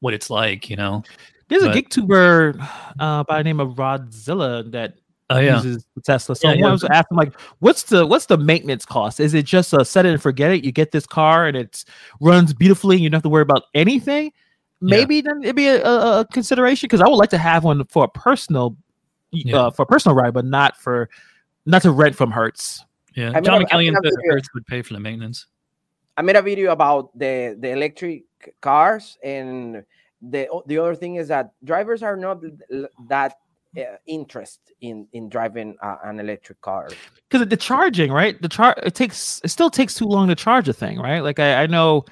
[0.00, 1.02] what it's like, you know.
[1.50, 2.54] There's a But- gig tuber
[2.98, 4.94] uh, by the name of Rodzilla that
[5.28, 5.56] Oh yeah.
[5.56, 6.34] uses the Tesla.
[6.34, 6.72] So Yeah, I yeah.
[6.72, 9.20] was asking like, what's the what's the maintenance cost?
[9.20, 10.64] Is it just a set it and forget it?
[10.64, 11.84] You get this car and it
[12.20, 14.32] runs beautifully, and you don't have to worry about anything.
[14.80, 17.84] Maybe then it'd be a, a, a consideration because I would like to have one
[17.86, 18.76] for a personal,
[19.30, 19.56] Yeah.
[19.66, 21.10] uh, for a personal ride, but not for
[21.66, 22.82] not to rent from Hertz.
[23.14, 23.28] Yeah.
[23.30, 24.34] I mean, John I- I McKillian mean, I'm said curious.
[24.46, 25.46] Hertz would pay for the maintenance.
[26.16, 28.24] I made a video about the the electric
[28.60, 29.84] cars, and
[30.22, 32.42] the the other thing is that drivers are not
[33.08, 33.36] that
[33.76, 36.88] uh, interest in in driving uh, an electric car.
[37.28, 38.40] Because the charging, right?
[38.40, 41.20] The char it takes it still takes too long to charge a thing, right?
[41.20, 42.04] Like I, I know,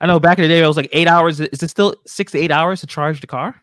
[0.00, 1.40] I know back in the day it was like eight hours.
[1.40, 3.60] Is it still six to eight hours to charge the car?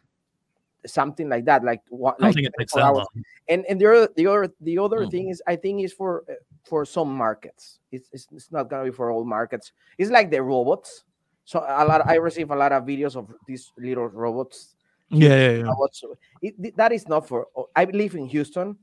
[0.86, 3.06] Something like that, like one, like takes that long.
[3.48, 5.12] And and the other the other the other Mm.
[5.12, 7.80] thing is I think is for uh, for some markets.
[7.92, 9.72] It's, it's it's not gonna be for all markets.
[9.98, 11.04] It's like the robots.
[11.46, 14.76] So a lot I receive a lot of videos of these little robots
[15.10, 15.64] Yeah, yeah, yeah.
[15.64, 16.04] robots.
[16.42, 17.48] It, that is not for.
[17.56, 18.78] oh, I live in Houston.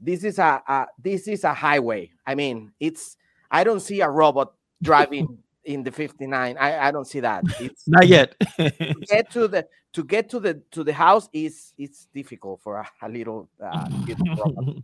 [0.00, 2.10] This is a, a this is a highway.
[2.26, 3.16] I mean, it's.
[3.50, 4.52] I don't see a robot
[4.82, 6.56] driving in the 59.
[6.58, 7.44] I, I don't see that.
[7.60, 8.34] It's Not yet.
[8.56, 12.76] to get to the to get to the to the house is it's difficult for
[12.78, 14.82] a, a little uh, little.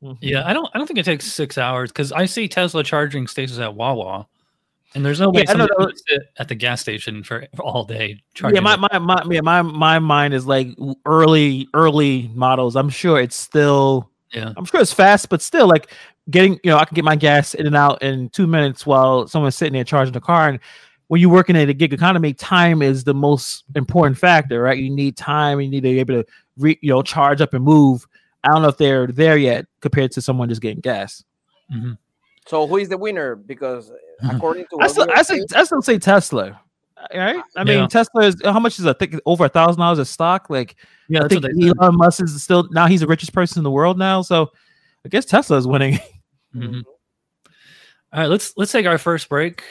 [0.20, 3.26] Yeah, I don't I don't think it takes six hours because I see Tesla charging
[3.26, 4.28] stations at Wawa.
[4.94, 5.90] And there's no way Yeah, somebody know.
[6.08, 8.22] sit at the gas station for, for all day
[8.52, 10.68] yeah, my, my my yeah, my my mind is like
[11.04, 12.76] early early models.
[12.76, 14.52] I'm sure it's still yeah.
[14.56, 15.92] I'm sure it's fast, but still like
[16.30, 19.26] getting you know I can get my gas in and out in two minutes while
[19.28, 20.48] someone's sitting there charging the car.
[20.48, 20.58] And
[21.08, 24.78] when you're working in a gig economy, time is the most important factor, right?
[24.78, 25.60] You need time.
[25.60, 28.06] You need to be able to re, you know charge up and move.
[28.44, 31.24] I don't know if they're there yet compared to someone just getting gas.
[31.72, 31.98] Mhm.
[32.48, 33.36] So who is the winner?
[33.36, 33.92] Because
[34.30, 36.60] according to I still, I are still, saying- I still say Tesla.
[37.14, 37.40] Right?
[37.56, 37.86] I mean, Yeah.
[37.86, 40.50] Tesla is how much is I think over a thousand dollars a stock.
[40.50, 40.74] Like
[41.08, 41.76] Yeah, I think they said.
[41.78, 44.20] Elon Musk is still now he's the richest person in the world now.
[44.22, 44.50] So
[45.04, 45.98] I guess Tesla is winning.
[46.56, 46.82] Mhm.
[48.12, 49.62] All right, let's let's take our first break.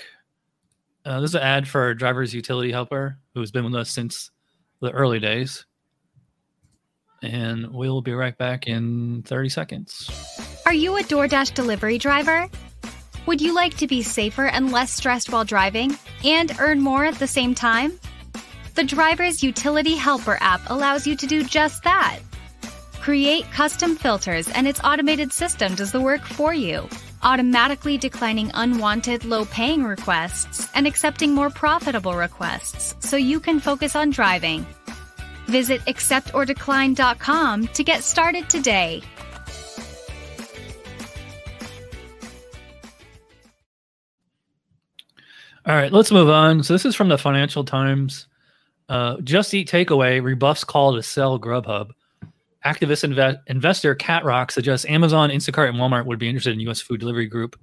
[1.04, 4.30] Uh, this is an ad for our driver's utility helper who's been with us since
[4.80, 5.66] the early days.
[7.24, 10.08] And we'll be right back in 30 seconds.
[10.68, 12.50] Are you a DoorDash delivery driver?
[13.26, 17.16] Would you like to be safer and less stressed while driving and earn more at
[17.20, 17.98] the same time?
[18.76, 22.20] The Driver's Utility Helper app allows you to do just that.
[23.00, 26.86] Create custom filters and its automated system does the work for you,
[27.24, 33.96] automatically declining unwanted low paying requests and accepting more profitable requests so you can focus
[33.96, 34.66] on driving.
[35.46, 39.02] Visit acceptordecline.com to get started today.
[45.68, 46.64] All right, let's move on.
[46.64, 48.28] So this is from the Financial Times.
[48.88, 51.90] Uh, Just Eat Takeaway rebuffs call to sell Grubhub.
[52.66, 56.80] Activist inve- investor CatRock suggests Amazon, Instacart, and Walmart would be interested in U.S.
[56.80, 57.60] food delivery group.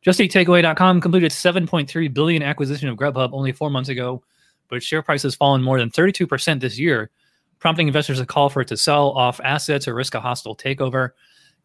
[0.00, 4.22] Just Eat JustEatTakeaway.com completed 7.3 billion acquisition of Grubhub only four months ago,
[4.68, 7.10] but its share price has fallen more than 32% this year,
[7.58, 11.10] prompting investors to call for it to sell off assets or risk a hostile takeover.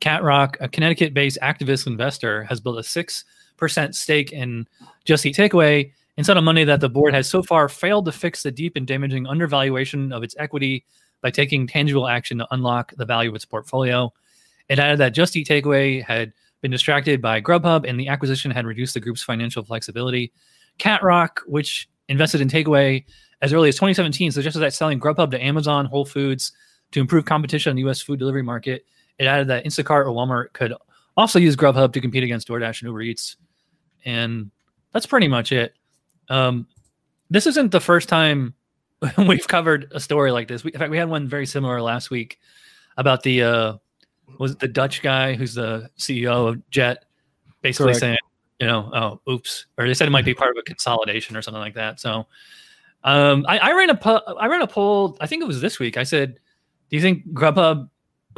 [0.01, 3.23] CatRock, a Connecticut-based activist investor, has built a six
[3.57, 4.67] percent stake in
[5.05, 8.11] Just Eat Takeaway and said on Monday that the board has so far failed to
[8.11, 10.85] fix the deep and damaging undervaluation of its equity
[11.21, 14.11] by taking tangible action to unlock the value of its portfolio.
[14.69, 18.65] It added that Just Eat Takeaway had been distracted by Grubhub and the acquisition had
[18.65, 20.31] reduced the group's financial flexibility.
[20.79, 23.03] CatRock, which invested in Takeaway
[23.41, 26.53] as early as 2017, suggested that selling Grubhub to Amazon, Whole Foods
[26.91, 28.01] to improve competition in the U.S.
[28.01, 28.85] food delivery market.
[29.19, 30.73] It added that Instacart or Walmart could
[31.15, 33.37] also use Grubhub to compete against DoorDash and Uber Eats.
[34.05, 34.51] And
[34.91, 35.73] that's pretty much it.
[36.29, 36.67] Um,
[37.29, 38.53] this isn't the first time
[39.17, 40.63] we've covered a story like this.
[40.63, 42.39] We, in fact, we had one very similar last week
[42.97, 43.73] about the uh,
[44.39, 47.05] was it the Dutch guy who's the CEO of Jet,
[47.61, 47.99] basically Correct.
[47.99, 48.17] saying,
[48.59, 51.41] you know, oh, oops, or they said it might be part of a consolidation or
[51.41, 51.99] something like that.
[51.99, 52.27] So,
[53.03, 55.17] um, I, I ran a po- I ran a poll.
[55.19, 55.97] I think it was this week.
[55.97, 56.39] I said,
[56.89, 57.89] do you think Grubhub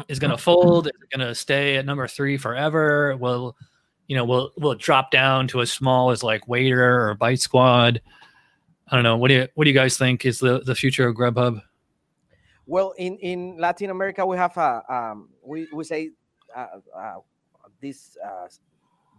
[0.08, 0.88] is going to fold?
[0.88, 3.16] Is it going to stay at number three forever?
[3.18, 3.56] Will
[4.08, 7.40] you know, will will it drop down to as small as like Waitr or Bite
[7.40, 8.02] Squad?
[8.88, 9.18] I don't know.
[9.18, 11.62] What do you what do you guys think is the the future of Grubhub?
[12.68, 16.12] Well, in, in Latin America, we have a um, we we say
[16.56, 17.16] uh, uh,
[17.82, 18.48] this uh,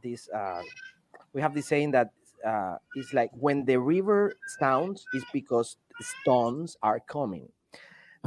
[0.02, 0.62] this uh,
[1.32, 2.10] we have this saying that
[2.46, 7.48] uh, it's like when the river sounds, is because stones are coming.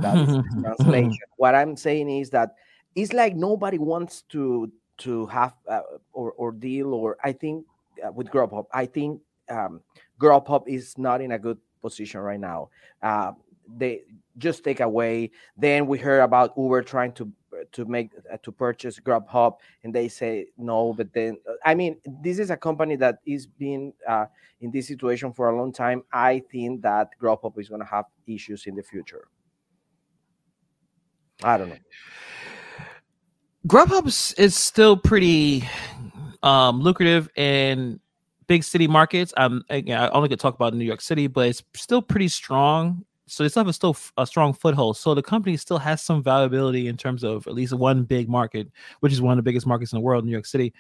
[0.02, 1.28] That is translation.
[1.38, 2.56] What I'm saying is that
[2.96, 5.82] it's like nobody wants to to have uh,
[6.14, 7.66] or or deal or I think
[8.06, 8.66] uh, with Grubhub.
[8.74, 9.82] I think um,
[10.20, 12.70] Grubhub is not in a good position right now.
[13.02, 13.34] Uh,
[13.78, 14.02] they
[14.38, 15.32] just take away.
[15.58, 17.32] Then we heard about Uber trying to
[17.72, 20.94] to make uh, to purchase Grubhub, and they say no.
[20.94, 24.26] But then, I mean, this is a company that is being uh,
[24.62, 26.04] in this situation for a long time.
[26.12, 29.28] I think that Grubhub is going to have issues in the future.
[31.44, 31.78] I don't know.
[33.68, 35.68] Grubhub is- still pretty
[36.44, 38.00] um, lucrative in
[38.48, 39.34] big city markets.
[39.38, 43.06] Um, again, I only could talk about New York City, but it's still pretty strong.
[43.28, 44.98] So they still have a still a strong foothold.
[44.98, 48.70] So the company still has some valuability in terms of at least one big market,
[49.02, 50.74] which is one of the biggest markets in the world, New York City.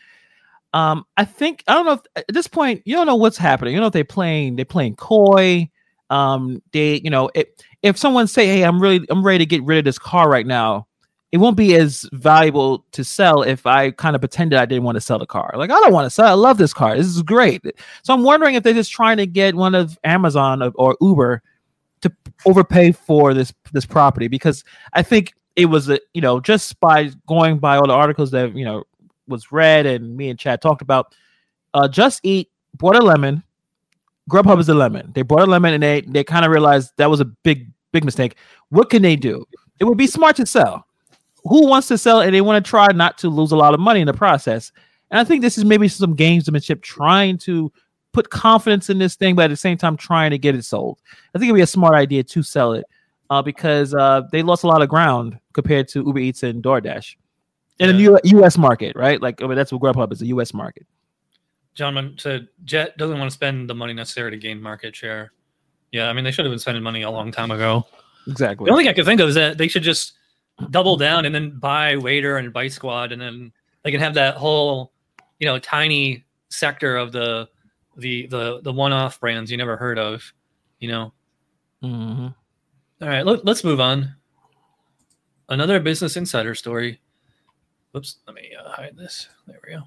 [0.73, 3.75] Um, I think I don't know if, at this point you don't know what's happening.
[3.75, 5.69] You know if they're playing they're playing coy.
[6.09, 7.47] Um, they you know if
[7.83, 10.45] if someone say, hey, I'm really I'm ready to get rid of this car right
[10.45, 10.87] now,
[11.31, 14.95] it won't be as valuable to sell if I kind of pretended I didn't want
[14.95, 15.53] to sell the car.
[15.55, 16.27] Like I don't want to sell.
[16.27, 16.95] I love this car.
[16.95, 17.63] This is great.
[18.03, 21.41] So I'm wondering if they're just trying to get one of Amazon or- Uber
[22.01, 22.11] to
[22.45, 24.63] overpay for this this property because
[24.93, 28.55] I think it was a you know just by going by all the articles that
[28.55, 28.83] you know
[29.27, 31.13] was read and me and Chad talked about.
[31.73, 33.43] Uh, Just Eat bought a lemon.
[34.29, 35.11] Grubhub is a lemon.
[35.13, 38.05] They bought a lemon and they they kind of realized that was a big big
[38.05, 38.35] mistake.
[38.69, 39.45] What can they do?
[39.79, 40.85] It would be smart to sell
[41.43, 43.79] who wants to sell and they want to try not to lose a lot of
[43.79, 44.71] money in the process.
[45.11, 47.71] And I think this is maybe some gamesmanship trying to
[48.11, 50.99] put confidence in this thing, but at the same time trying to get it sold.
[51.33, 52.85] I think it'd be a smart idea to sell it
[53.29, 57.15] uh, because uh, they lost a lot of ground compared to Uber Eats and DoorDash
[57.79, 58.57] in the U- U.S.
[58.57, 59.21] market, right?
[59.21, 60.53] Like I mean, that's what Grubhub is, a U.S.
[60.53, 60.85] market.
[61.75, 65.31] John said Jet doesn't want to spend the money necessary to gain market share.
[65.91, 67.85] Yeah, I mean they should have been spending money a long time ago.
[68.27, 68.65] Exactly.
[68.65, 70.13] The only thing I could think of is that they should just
[70.69, 73.51] double down and then buy Waitr and Bite Squad, and then
[73.83, 74.91] they can have that whole,
[75.39, 77.47] you know, tiny sector of the
[77.97, 80.33] the the the one-off brands you never heard of.
[80.79, 81.13] You know.
[81.83, 82.35] Mhm.
[83.01, 84.15] All right, let, let's move on.
[85.47, 86.99] Another Business Insider story.
[87.93, 89.29] Whoops, let me uh, hide this.
[89.47, 89.81] There we go.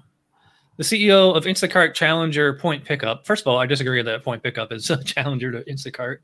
[0.75, 3.27] The CEO of Instacart Challenger Point Pickup.
[3.27, 6.17] First of all, I disagree that Point Pickup is a challenger to Instacart.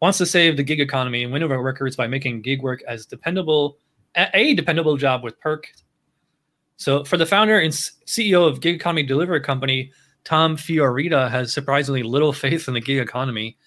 [0.00, 3.04] Wants to save the gig economy and win over workers by making gig work as
[3.04, 3.76] dependable,
[4.16, 5.70] a dependable job with perk.
[6.78, 9.92] So, for the founder and CEO of gig economy delivery company,
[10.24, 13.58] Tom Fiorita has surprisingly little faith in the gig economy.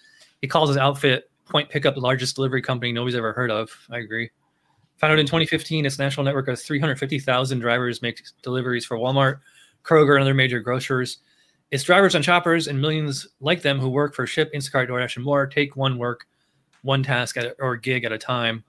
[0.41, 3.69] He calls his outfit Point Pickup the largest delivery company nobody's ever heard of.
[3.91, 4.31] I agree.
[4.97, 9.41] Founded in 2015, its national network of 350,000 drivers makes deliveries for Walmart,
[9.83, 11.19] Kroger, and other major grocers.
[11.71, 15.25] Its drivers and shoppers and millions like them who work for Ship, Instacart, DoorDash, and
[15.25, 16.25] more take one work,
[16.81, 18.63] one task at, or gig at a time.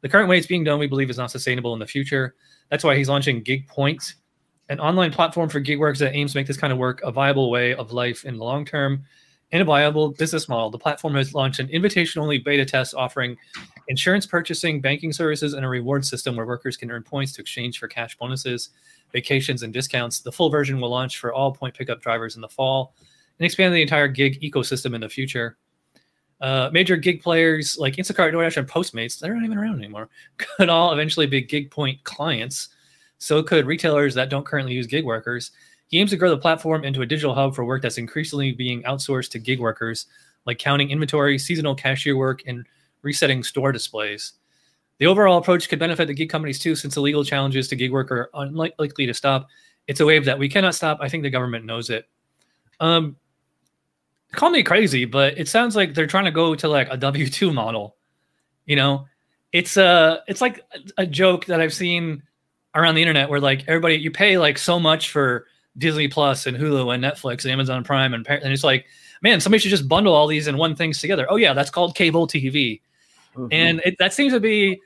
[0.00, 2.34] The current way it's being done, we believe, is not sustainable in the future.
[2.70, 4.16] That's why he's launching Gig Points,
[4.68, 7.12] an online platform for gig workers that aims to make this kind of work a
[7.12, 9.04] viable way of life in the long term
[9.52, 10.70] and a viable business model.
[10.70, 13.36] The platform has launched an invitation only beta test offering
[13.88, 17.78] insurance purchasing, banking services, and a reward system where workers can earn points to exchange
[17.78, 18.70] for cash bonuses,
[19.12, 20.20] vacations, and discounts.
[20.20, 22.94] The full version will launch for all point pickup drivers in the fall
[23.38, 25.56] and expand the entire gig ecosystem in the future.
[26.40, 30.68] Uh, major gig players like Instacart, DoorDash, and Postmates, they're not even around anymore, could
[30.68, 32.70] all eventually be gig point clients.
[33.18, 35.52] So could retailers that don't currently use gig workers.
[35.86, 38.82] He aims to grow the platform into a digital hub for work that's increasingly being
[38.82, 40.06] outsourced to gig workers,
[40.46, 42.66] like counting inventory, seasonal cashier work, and
[43.02, 44.32] resetting store displays.
[44.98, 47.92] The overall approach could benefit the gig companies too, since the legal challenges to gig
[47.92, 49.48] work are unlikely to stop.
[49.88, 50.98] It's a wave that we cannot stop.
[51.00, 52.08] I think the government knows it.
[52.78, 53.16] Um,
[54.32, 57.28] call me crazy, but it sounds like they're trying to go to like a W
[57.28, 57.96] two model.
[58.66, 59.06] You know,
[59.52, 60.64] it's a uh, it's like
[60.98, 62.22] a joke that I've seen
[62.74, 65.46] around the internet where like everybody you pay like so much for
[65.78, 68.86] Disney Plus and Hulu and Netflix and Amazon Prime and and it's like
[69.20, 71.26] man somebody should just bundle all these in one things together.
[71.28, 72.80] Oh yeah, that's called cable TV,
[73.34, 73.46] mm-hmm.
[73.50, 74.80] and it, that seems to be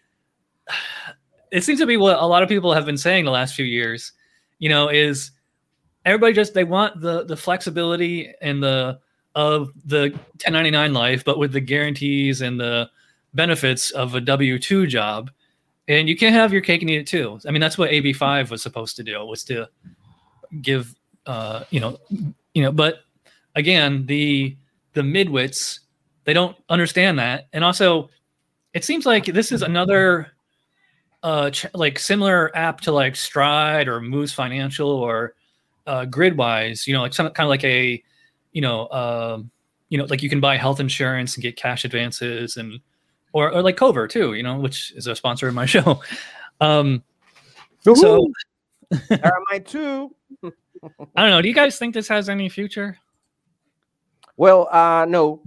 [1.51, 3.65] it seems to be what a lot of people have been saying the last few
[3.65, 4.13] years.
[4.59, 5.31] You know, is
[6.05, 8.99] everybody just they want the the flexibility and the
[9.37, 12.89] of the 1099 life, but with the guarantees and the
[13.35, 15.31] benefits of a W 2 job.
[15.89, 17.39] And you can't have your cake and eat it too.
[17.47, 19.69] I mean, that's what AB5 was supposed to do, was to
[20.63, 21.99] give, uh, you know,
[22.55, 23.01] you know, but
[23.55, 24.57] again, the,
[24.95, 25.81] the midwits,
[26.25, 27.49] they don't understand that.
[27.53, 28.09] And also,
[28.77, 30.33] it seems like this is another,
[31.23, 35.35] uh, ch- like similar app to like Stride or Moose Financial or
[35.87, 38.03] uh, Gridwise, you know, like some kind of like a,
[38.53, 39.51] you know, um,
[39.89, 42.79] you know, like you can buy health insurance and get cash advances and
[43.33, 46.03] or, or like Cover too, you know, which is a sponsor of my show.
[46.61, 47.03] Um,
[47.81, 48.27] so
[49.11, 50.15] am I too.
[50.45, 51.41] I don't know.
[51.41, 52.99] Do you guys think this has any future?
[54.37, 55.41] Well, uh, no.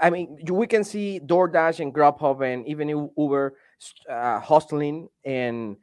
[0.00, 3.56] I mean, we can see DoorDash and Grubhub and even Uber
[4.08, 5.08] uh, hustling.
[5.24, 5.76] And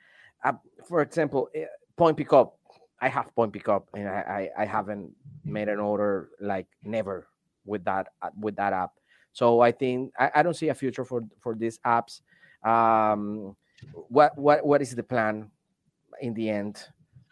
[0.43, 0.53] uh,
[0.87, 1.65] for example, eh,
[1.97, 2.57] point pickup.
[3.03, 5.11] I have point pickup, and I, I, I haven't
[5.43, 7.27] made an order like never
[7.65, 8.91] with that uh, with that app.
[9.33, 12.21] So I think I, I don't see a future for for these apps.
[12.63, 13.55] Um,
[14.09, 15.49] what what what is the plan
[16.21, 16.85] in the end?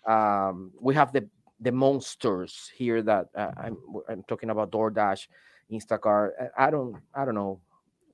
[0.08, 5.28] Um, we have the the monsters here that uh, I'm I'm talking about DoorDash,
[5.72, 6.32] Instacart.
[6.58, 7.62] I don't I don't know.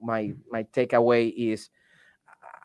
[0.01, 1.69] My my takeaway is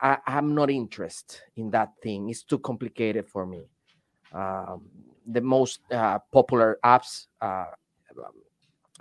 [0.02, 2.30] I, I'm not interested in that thing.
[2.30, 3.62] It's too complicated for me.
[4.32, 4.82] Um,
[5.26, 7.66] the most uh, popular apps uh,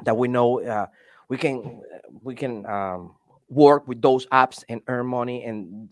[0.04, 0.88] that we know uh,
[1.30, 1.82] we can
[2.22, 3.16] we can um,
[3.50, 5.90] work with those apps and earn money and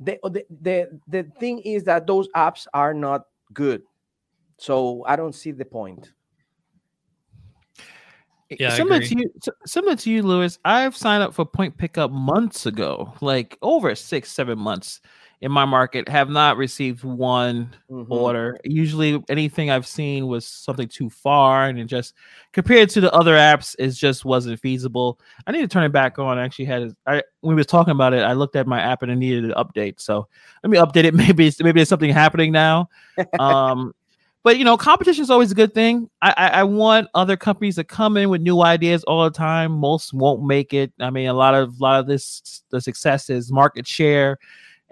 [0.00, 3.82] the, the the the thing is that those apps are not good
[4.58, 6.12] so i don't see the point
[8.58, 9.30] yeah, similar to you,
[9.66, 10.58] similar to you, Luis.
[10.64, 15.00] I've signed up for Point Pickup months ago, like over six, seven months,
[15.44, 18.10] in my market have not received one mm-hmm.
[18.10, 18.56] order.
[18.64, 22.14] Usually, anything I've seen was something too far, and it just
[22.52, 25.20] compared to the other apps, it just wasn't feasible.
[25.46, 26.38] I need to turn it back on.
[26.38, 29.02] I actually had I when we was talking about it, I looked at my app
[29.02, 30.00] and it needed an update.
[30.00, 30.26] So
[30.62, 31.14] let me update it.
[31.24, 32.88] Maybe maybe there's something happening now.
[33.38, 33.92] um,
[34.44, 36.08] but you know, competition is always a good thing.
[36.22, 39.72] I, I, I want other companies to come in with new ideas all the time.
[39.72, 40.92] Most won't make it.
[41.00, 44.38] I mean, a lot of a lot of this the success is market share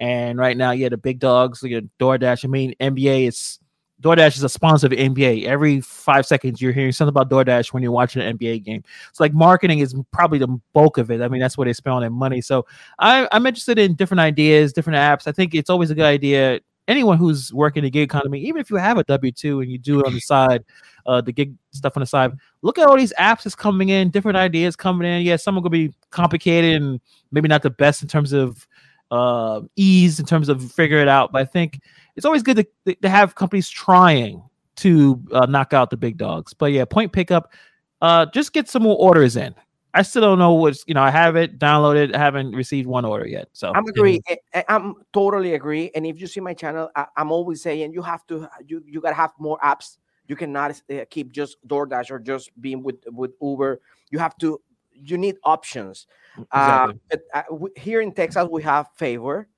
[0.02, 2.44] and right now, yeah, the big dogs, like DoorDash.
[2.44, 3.60] I mean, NBA is
[4.02, 5.44] DoorDash is a sponsor of NBA.
[5.44, 8.82] Every five seconds, you're hearing something about DoorDash when you're watching an NBA game.
[9.08, 11.20] It's like marketing is probably the bulk of it.
[11.20, 12.40] I mean, that's where they spend all their money.
[12.40, 12.66] So
[12.98, 15.28] I, I'm interested in different ideas, different apps.
[15.28, 16.58] I think it's always a good idea.
[16.88, 19.78] Anyone who's working the gig economy, even if you have a W two and you
[19.78, 20.64] do it on the side,
[21.06, 24.10] uh, the gig stuff on the side, look at all these apps that's coming in,
[24.10, 25.22] different ideas coming in.
[25.22, 28.66] Yeah, some are gonna be complicated and maybe not the best in terms of
[29.12, 31.30] uh, ease in terms of figure it out.
[31.30, 31.80] But I think
[32.16, 34.42] it's always good to, to have companies trying
[34.76, 36.52] to uh, knock out the big dogs.
[36.52, 37.52] But yeah, point pickup,
[38.00, 39.54] uh, just get some more orders in.
[39.94, 43.04] I still don't know what's you know I have it downloaded, I haven't received one
[43.04, 43.48] order yet.
[43.52, 44.20] So I'm agree.
[44.68, 45.90] I'm totally agree.
[45.94, 49.00] And if you see my channel, I, am always saying you have to you you
[49.00, 49.98] gotta have more apps.
[50.28, 53.80] You cannot uh, keep just DoorDash or just being with with Uber.
[54.10, 54.60] You have to
[54.92, 56.06] you need options.
[56.36, 56.94] Mm, uh, exactly.
[57.12, 59.48] Uh, but, uh, here in Texas, we have Favor.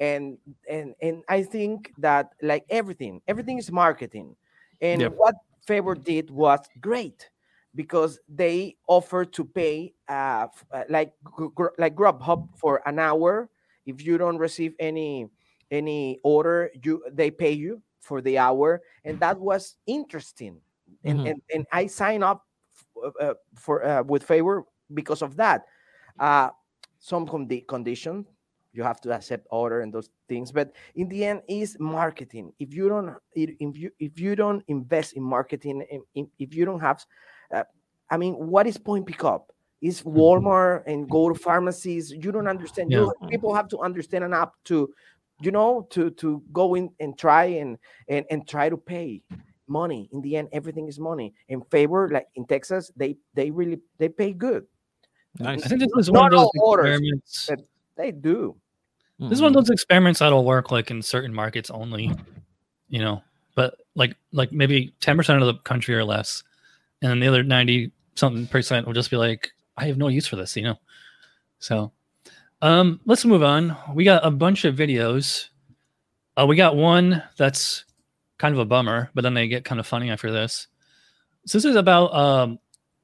[0.00, 4.36] and and and I think that like everything, everything is marketing,
[4.80, 5.14] and Yep.
[5.16, 5.34] what
[5.66, 7.30] Favor did was great
[7.76, 11.14] because they offer to pay uh, uh, like
[11.78, 13.50] like Grubhub for an hour.
[13.86, 15.28] If you don't receive any
[15.70, 20.60] any order, you they pay you for the hour, and that was interesting.
[21.04, 21.30] And Mhm.
[21.30, 24.64] and, and I sign up f- uh, for uh, with Favor
[24.94, 25.66] because of that.
[26.18, 26.50] Uh,
[26.98, 28.26] some condi- condition
[28.72, 32.74] you have to accept order and those things but in the end is marketing if
[32.74, 37.04] you don't if you if you don't invest in marketing if- if you don't have
[37.52, 37.64] uh,
[38.10, 39.52] i mean what is point pickup?
[39.82, 42.10] Is walmart and go to pharmacies?
[42.10, 42.90] You don't understand.
[42.90, 44.88] You people have to understand an app to
[45.42, 47.76] you know to to go in and try and
[48.08, 49.22] and, and try to pay
[49.68, 50.08] money.
[50.12, 51.34] In the end everything is money.
[51.48, 54.64] In favor like in texas they they really they pay good.
[55.38, 55.64] Nice.
[55.64, 57.46] I think this is one of those orders, experiments.
[57.48, 57.60] but
[57.96, 58.56] they do.
[59.18, 62.12] This is one of those experiments that'll work like in certain markets only,
[62.88, 63.22] you know.
[63.54, 66.42] But like like maybe ten percent of the country or less,
[67.02, 70.26] and then the other ninety something percent will just be like, I have no use
[70.26, 70.76] for this, you know.
[71.58, 71.92] So,
[72.62, 73.76] um, let's move on.
[73.94, 75.48] We got a bunch of videos.
[76.36, 77.84] Uh, we got one that's
[78.38, 80.68] kind of a bummer, but then they get kind of funny after this.
[81.46, 82.58] So this is about um,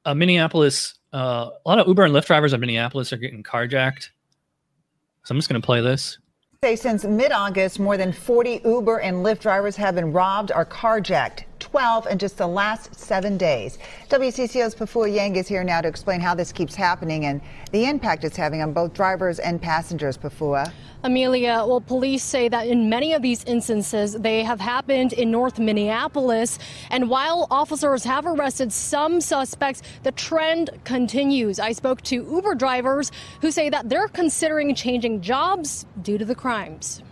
[0.04, 0.94] a Minneapolis.
[1.12, 4.08] Uh, a lot of Uber and Lyft drivers in Minneapolis are getting carjacked.
[5.24, 6.18] So I'm just going to play this.
[6.64, 11.44] Say since mid-August, more than 40 Uber and Lyft drivers have been robbed or carjacked.
[11.72, 13.78] 12 in just the last seven days.
[14.10, 18.24] WCCO's Pafoua Yang is here now to explain how this keeps happening and the impact
[18.24, 20.18] it's having on both drivers and passengers.
[20.18, 20.70] Pafoua.
[21.02, 25.58] Amelia, well, police say that in many of these instances, they have happened in North
[25.58, 26.58] Minneapolis.
[26.90, 31.58] And while officers have arrested some suspects, the trend continues.
[31.58, 33.10] I spoke to Uber drivers
[33.40, 37.02] who say that they're considering changing jobs due to the crimes.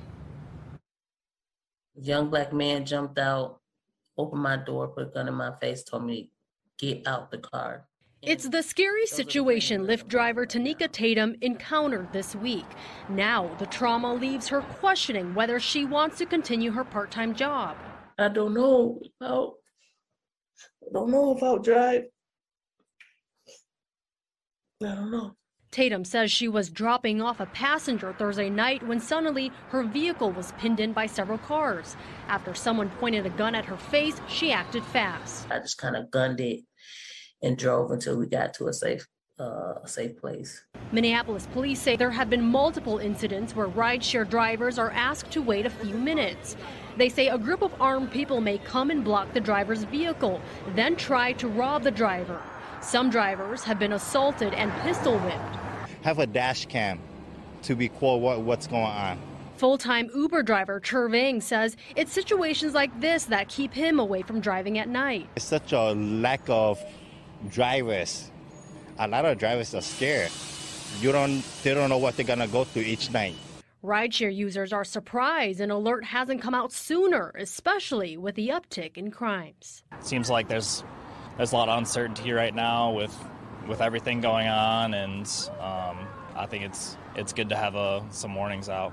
[1.97, 3.60] young black man jumped out,
[4.21, 6.31] opened my door, put a gun in my face, told me,
[6.79, 7.87] get out the car.
[8.23, 12.67] It's the scary situation Lyft driver Tanika Tatum encountered this week.
[13.09, 17.77] Now, the trauma leaves her questioning whether she wants to continue her part time job.
[18.19, 19.55] I don't know how,
[20.83, 22.05] I don't know if I'll drive.
[24.83, 25.35] I don't know.
[25.71, 30.51] Tatum says she was dropping off a passenger Thursday night when suddenly her vehicle was
[30.59, 31.97] pinned in by several cars.
[32.27, 35.49] After someone pointed a gun at her face, she acted fast.
[35.49, 36.65] I just kind of gunned it
[37.41, 39.07] and drove until we got to a safe,
[39.39, 40.65] uh, a safe place.
[40.91, 45.67] Minneapolis police say there have been multiple incidents where rideshare drivers are asked to wait
[45.67, 46.57] a few minutes.
[46.97, 50.41] They say a group of armed people may come and block the driver's vehicle,
[50.75, 52.43] then try to rob the driver.
[52.83, 55.57] Some drivers have been assaulted and pistol whipped.
[56.03, 56.99] have a dash cam
[57.63, 59.19] to be quote what, what's going on.
[59.57, 64.41] Full time Uber driver Churvang says it's situations like this that keep him away from
[64.41, 65.29] driving at night.
[65.37, 66.83] It's such a lack of
[67.51, 68.31] drivers.
[68.99, 70.31] A lot of drivers are scared.
[71.01, 73.37] You don't they don't know what they're gonna go through each night.
[73.85, 79.11] Rideshare users are surprised an alert hasn't come out sooner, especially with the uptick in
[79.11, 79.83] crimes.
[80.01, 80.83] seems like there's
[81.41, 83.17] there's a lot of uncertainty right now with
[83.67, 85.27] with everything going on, and
[85.59, 88.93] um, I think it's it's good to have uh, some warnings out.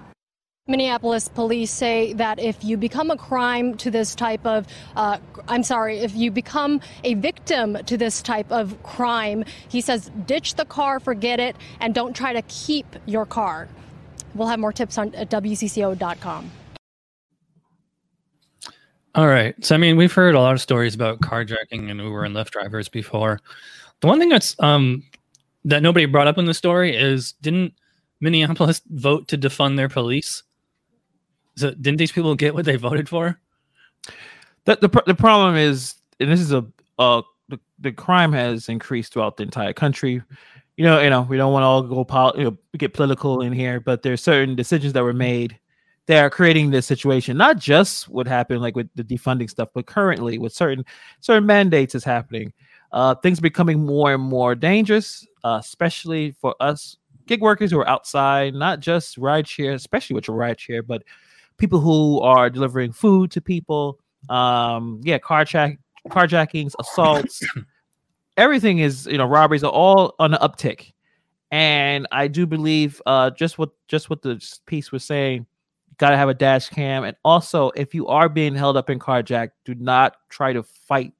[0.65, 5.17] Minneapolis police say that if you become a crime to this type of, uh,
[5.49, 10.55] I'm sorry, if you become a victim to this type of crime, he says ditch
[10.55, 13.67] the car, forget it, and don't try to keep your car.
[14.35, 16.49] We'll have more tips on at WCCO.com.
[19.15, 19.55] All right.
[19.63, 22.51] So I mean, we've heard a lot of stories about carjacking and Uber and Lyft
[22.51, 23.39] drivers before.
[24.01, 25.03] The one thing that's um
[25.65, 27.73] that nobody brought up in the story is didn't
[28.21, 30.43] Minneapolis vote to defund their police?
[31.55, 33.39] So didn't these people get what they voted for?
[34.65, 36.65] The, the, the problem is, and this is a,
[36.99, 40.21] uh, the, the crime has increased throughout the entire country.
[40.75, 43.41] You know, you know, we don't want to all go, pol- you know, get political
[43.41, 45.57] in here, but there's certain decisions that were made
[46.07, 47.37] that are creating this situation.
[47.37, 50.85] Not just what happened, like with the defunding stuff, but currently with certain
[51.19, 52.53] certain mandates is happening.
[52.91, 56.97] Uh, things are becoming more and more dangerous, uh, especially for us
[57.27, 61.03] gig workers who are outside, not just rideshare, especially with your rideshare, but
[61.57, 63.99] people who are delivering food to people.
[64.29, 65.77] Um, yeah, carjack,
[66.07, 67.43] carjackings, assaults,
[68.37, 70.93] everything is you know robberies are all on the uptick,
[71.51, 75.45] and I do believe uh, just what just what the piece was saying.
[75.97, 78.99] Got to have a dash cam, and also if you are being held up in
[78.99, 81.13] carjack, do not try to fight.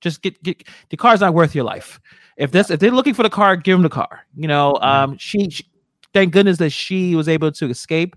[0.00, 2.00] Just get get the car's not worth your life.
[2.36, 4.26] If this if they're looking for the car, give them the car.
[4.36, 5.64] You know, um, she, she
[6.12, 8.16] thank goodness that she was able to escape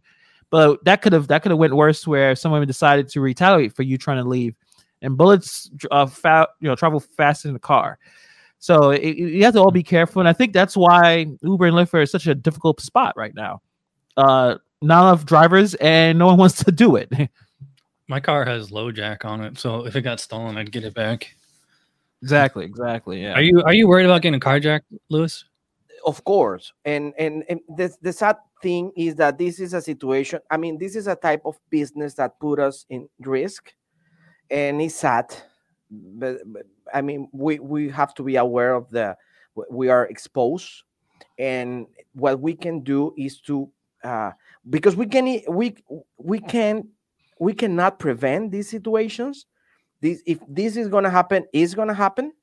[0.52, 3.84] but that could have that could have went worse where someone decided to retaliate for
[3.84, 4.54] you trying to leave,
[5.02, 7.97] and bullets uh, fa- you know travel fast in the car.
[8.60, 11.76] So it, you have to all be careful, and I think that's why Uber and
[11.76, 13.62] Lyft are such a difficult spot right now.
[14.18, 17.12] Uh, not enough drivers, and no one wants to do it.
[18.08, 21.34] My car has LoJack on it, so if it got stolen, I'd get it back.
[22.22, 23.22] exactly, exactly.
[23.22, 23.34] Yeah.
[23.34, 25.46] Are you are you worried about getting carjacked, Luis?
[26.06, 30.40] of course and and, and the, the sad thing is that this is a situation
[30.50, 33.74] i mean this is a type of business that put us in risk
[34.50, 35.26] and it's sad
[35.90, 36.64] but, but
[36.94, 39.16] i mean we we have to be aware of the
[39.70, 40.84] we are exposed
[41.38, 43.70] and what we can do is to
[44.04, 44.32] uh,
[44.70, 45.76] because we can we
[46.18, 46.88] we can
[47.39, 49.45] we cannot prevent these situations.
[50.01, 52.34] This if this is going to happen is going to happen.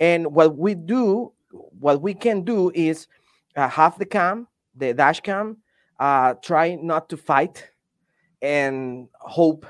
[0.00, 3.08] And what we do what we can do is
[3.56, 4.46] uh, have the cam
[4.76, 5.56] the dash cam
[5.98, 7.70] uh, try not to fight
[8.42, 9.66] and hope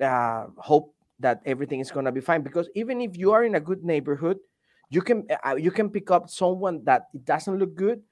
[0.00, 2.42] uh, hope that everything is going to be fine.
[2.42, 4.38] Because even if you are in a good neighborhood
[4.90, 8.02] you can uh, you can pick up someone that it doesn't look good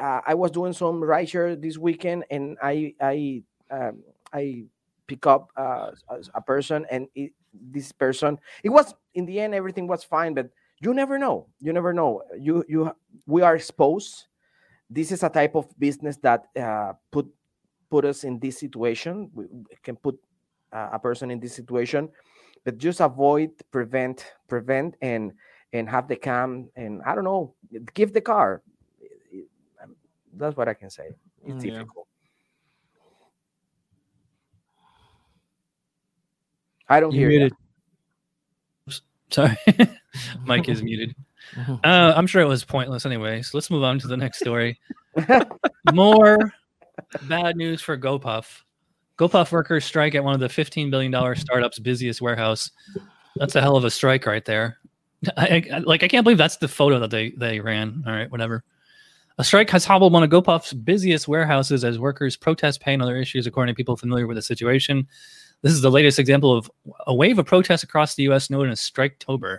[0.00, 4.64] uh, i was doing some rideshare this weekend and i i um, i
[5.06, 5.90] pick up uh,
[6.34, 7.32] a, person and it,
[7.70, 10.48] this person it was in the end everything was fine but
[10.80, 12.22] you never know you never know.
[12.36, 12.90] You you
[13.26, 14.26] we are exposed.
[14.90, 17.26] This is a type of business that uh, put
[17.88, 19.30] put us in this situation.
[19.32, 19.46] We
[19.82, 20.18] can put
[20.72, 22.08] uh, a person in this situation
[22.64, 25.32] but just avoid prevent prevent and
[25.72, 27.54] and have the cam and i don't know
[27.94, 28.62] give the car
[30.34, 31.08] that's what i can say
[31.46, 31.78] it's Mm, yeah.
[31.78, 32.06] difficult
[36.88, 37.50] i don't You hear you.
[39.30, 39.56] Sorry,
[40.44, 41.14] Mike is muted.
[41.84, 43.42] Uh, I'm sure it was pointless anyway.
[43.42, 44.78] So let's move on to the next story.
[45.92, 46.38] More
[47.28, 48.62] bad news for GoPuff.
[49.18, 52.70] GoPuff workers strike at one of the $15 billion startup's busiest warehouse.
[53.36, 54.78] That's a hell of a strike right there.
[55.36, 58.02] I, I- like I can't believe that's the photo that they they ran.
[58.06, 58.64] All right, whatever.
[59.42, 63.16] A strike has hobbled one of GoPuff's busiest warehouses as workers protest pay and other
[63.16, 65.08] issues, according to people familiar with the situation.
[65.62, 66.70] This is the latest example of
[67.08, 68.50] a wave of protests across the U.S.
[68.50, 69.58] known as Striketober.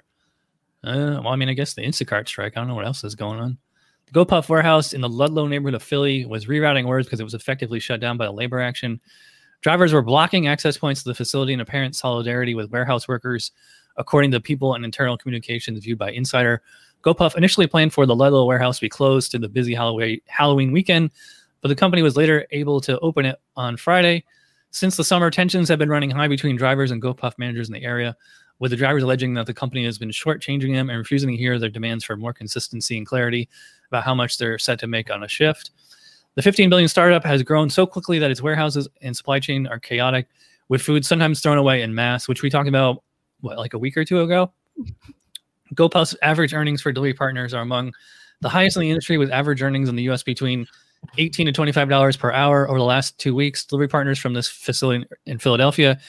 [0.85, 2.53] Uh, well, I mean, I guess the Instacart strike.
[2.55, 3.57] I don't know what else is going on.
[4.05, 7.33] The GoPuff warehouse in the Ludlow neighborhood of Philly was rerouting orders because it was
[7.33, 9.01] effectively shut down by a labor action.
[9.59, 13.51] Drivers were blocking access points to the facility in apparent solidarity with warehouse workers,
[13.97, 16.61] according to people and internal communications viewed by Insider.
[17.03, 20.71] GoPuff initially planned for the Ludlow warehouse to be closed to the busy Halloween Halloween
[20.71, 21.11] weekend,
[21.61, 24.23] but the company was later able to open it on Friday.
[24.71, 27.83] Since the summer, tensions have been running high between drivers and GoPuff managers in the
[27.83, 28.15] area,
[28.59, 31.59] with the drivers alleging that the company has been shortchanging them and refusing to hear
[31.59, 33.49] their demands for more consistency and clarity
[33.89, 35.71] about how much they're set to make on a shift.
[36.35, 39.79] The 15 billion startup has grown so quickly that its warehouses and supply chain are
[39.79, 40.27] chaotic,
[40.69, 43.03] with food sometimes thrown away in mass, which we talked about
[43.41, 44.51] what like a week or two ago.
[45.73, 47.93] GoPuff's average earnings for delivery partners are among
[48.41, 50.23] the highest in the industry, with average earnings in the U.S.
[50.23, 50.67] between
[51.17, 53.65] 18 to 25 dollars per hour over the last two weeks.
[53.65, 55.99] Delivery partners from this facility in Philadelphia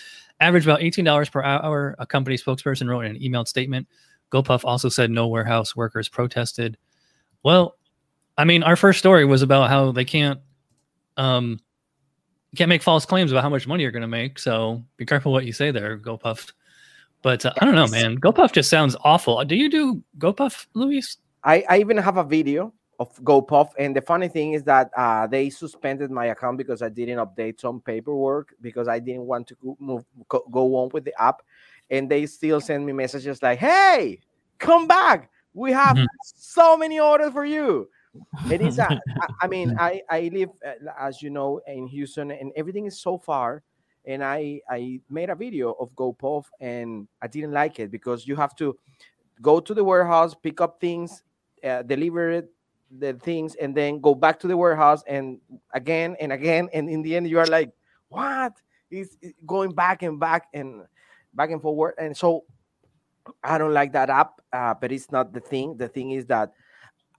[0.41, 1.95] average about 18 dollars per hour.
[1.99, 3.89] A company spokesperson wrote in an emailed statement.
[4.33, 6.77] GoPuff also said no warehouse workers protested.
[7.43, 7.77] Well,
[8.37, 10.41] I mean, our first story was about how they can't
[11.17, 11.61] um
[12.57, 14.39] can't make false claims about how much money you're going to make.
[14.39, 16.53] So be careful what you say there, GoPuff.
[17.25, 18.19] But uh, I don't know, man.
[18.19, 19.43] GoPuff just sounds awful.
[19.45, 21.17] Do you do GoPuff, Luis?
[21.43, 25.27] I, I even have a video of GoPuff, and the funny thing is that uh,
[25.27, 29.57] they suspended my account because I didn't update some paperwork because I didn't want to
[29.57, 31.41] go, move go, go on with the app,
[31.91, 34.21] and they still send me messages like, "Hey,
[34.59, 35.31] come back!
[35.55, 36.07] We have Mhm.
[36.37, 37.89] so many orders for you."
[38.51, 38.79] It is.
[38.79, 42.87] A, I, I mean, I I live uh, as you know in Houston, and everything
[42.87, 43.63] is so far.
[44.07, 48.37] And I I made a video of GoPuff, and I didn't like it because you
[48.37, 48.77] have to
[49.41, 51.23] go to the warehouse, pick up things,
[51.65, 52.51] uh, deliver it,
[52.99, 55.39] the things, and then go back to the warehouse and
[55.73, 56.69] again and again.
[56.73, 57.73] And in the end, you are like,
[58.09, 58.53] what?
[58.91, 60.83] It's going back and back and
[61.33, 61.95] back and forward.
[61.99, 62.45] And so
[63.43, 65.77] I don't like that app, uh, but it's not the thing.
[65.77, 66.53] The thing is that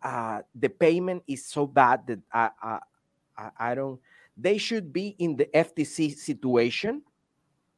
[0.03, 3.99] uh, the payment is so bad that I, I, I don't.
[4.38, 7.01] They should be in the FTC situation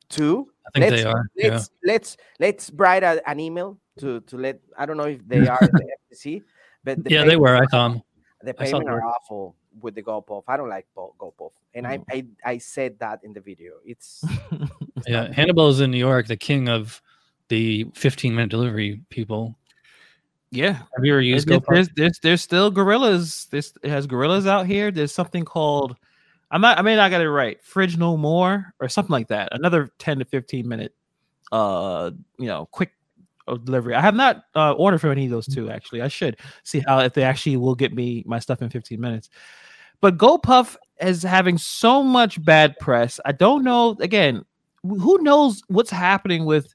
[0.10, 0.50] too.
[0.66, 1.26] I think let's, they are.
[1.36, 1.48] Yeah.
[1.52, 4.60] Let's let's let's write a, an email to to let.
[4.78, 6.42] I don't know if they are in the FTC,
[6.84, 7.56] but the Yeah, they were.
[7.56, 8.02] I are- saw 'em.
[8.44, 10.44] The I payment are awful with the GoPuff.
[10.48, 12.06] I don't like Go- GoPuff, and I, mm.
[12.46, 13.74] I I said that in the video.
[13.84, 14.24] It's
[15.08, 17.02] Yeah, Hannibal is in New York, the king of
[17.50, 19.58] the 15 minute delivery people.
[20.52, 20.74] Yeah.
[20.74, 21.74] Have you ever used There- GoPuff?
[21.74, 23.48] there's, there's there's still gorillas.
[23.50, 24.92] This has gorillas out here.
[24.92, 25.96] There's something called
[26.50, 26.78] I'm not.
[26.78, 27.62] I may not get it right.
[27.64, 29.50] Fridge no more or something like that.
[29.52, 30.94] Another 10 to 15 minute,
[31.52, 32.92] uh, you know, quick
[33.48, 33.96] uh, delivery.
[33.96, 35.70] I have not uh, ordered for any of those two.
[35.70, 39.00] Actually, I should see how if they actually will get me my stuff in 15
[39.00, 39.30] minutes.
[40.00, 43.20] But GoPuff is having so much bad press.
[43.26, 43.98] I don't know.
[44.00, 44.46] Again,
[44.84, 46.74] who knows what's happening with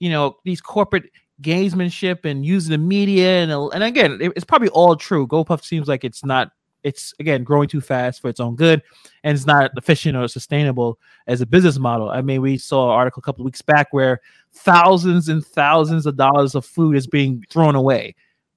[0.00, 1.10] you know these corporate
[1.42, 6.04] gamesmanship and using the media and and again it's probably all true gopuff seems like
[6.04, 6.52] it's not
[6.84, 8.82] it's again growing too fast for its own good
[9.24, 12.10] and it's not efficient or sustainable as a business model.
[12.10, 14.20] I mean we saw an article a couple weeks back where
[14.52, 18.14] thousands and thousands of dollars of food is being thrown away.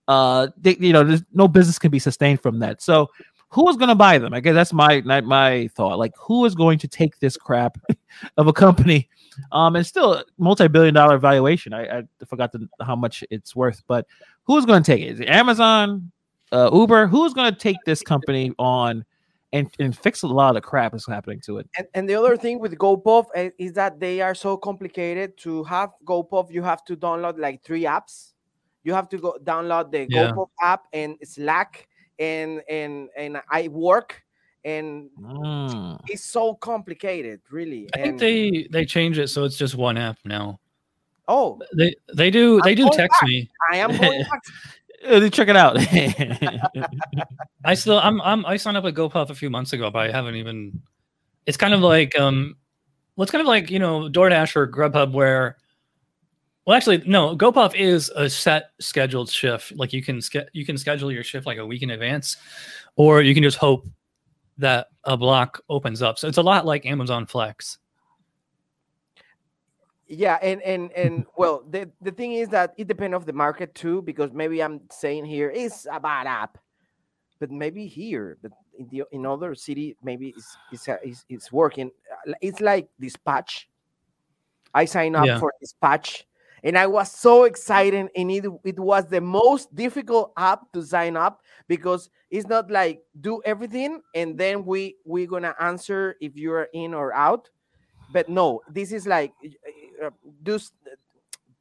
[0.08, 2.82] Uh they, you know there's no business can be sustained from that.
[2.82, 3.10] So
[3.50, 4.34] who is going to buy them?
[4.34, 5.98] I guess that's my my thought.
[5.98, 7.78] Like who is going to take this crap
[8.38, 9.10] of a company?
[9.52, 11.74] Um, and still multi-billion dollar valuation.
[11.74, 14.08] I, I forgot the, how much it's worth, but
[14.44, 15.12] who's going to take it?
[15.14, 16.12] Is it Amazon,
[16.52, 17.08] uh, Uber?
[17.08, 19.06] Who's going to take this company on
[19.54, 21.70] and, and fix a lot of the crap that's happening to it?
[21.78, 25.38] And, and the other thing with GoPuff eh, is that they are so complicated.
[25.40, 28.34] To have GoPuff, you have to download like three apps.
[28.84, 30.32] You have to go download the yeah.
[30.32, 31.88] GoPuff app and Slack
[32.20, 34.24] and and and I work
[34.66, 36.00] and mm.
[36.08, 40.18] it's so complicated really i think they they change it so it's just one app
[40.26, 40.60] now
[41.28, 43.30] oh they they do they I'm do text back.
[43.30, 44.42] me i am going back.
[45.30, 45.78] Check it out
[47.66, 50.12] i still i'm i'm i signed up with gopuff a few months ago but i
[50.12, 50.82] haven't even
[51.46, 52.56] it's kind of like um
[53.16, 55.58] well it's kind of like you know doordash or grubhub where
[56.66, 57.38] well, actually, no.
[57.38, 59.76] GoPuff is a set scheduled shift.
[59.76, 62.38] Like you can ske- you can schedule your shift like a week in advance,
[62.96, 63.88] or you can just hope
[64.58, 66.18] that a block opens up.
[66.18, 67.78] So it's a lot like Amazon Flex.
[70.08, 73.74] Yeah, and and and well, the the thing is that it depends of the market
[73.74, 76.60] too, because maybe I'm saying here is a bad app,
[77.40, 81.52] but maybe here, but in the in other city, maybe it's it's uh, it's, it's
[81.52, 81.90] working.
[82.28, 83.68] Uh, it's like Dispatch.
[84.76, 85.40] I sign up yeah.
[85.40, 86.28] for Dispatch,
[86.64, 91.18] and I was so excited, and it it was the most difficult app to sign
[91.18, 96.68] up because it's not like do everything and then we we're gonna answer if you're
[96.74, 97.50] in or out
[98.12, 99.32] but no this is like
[100.04, 100.10] uh,
[100.44, 100.60] do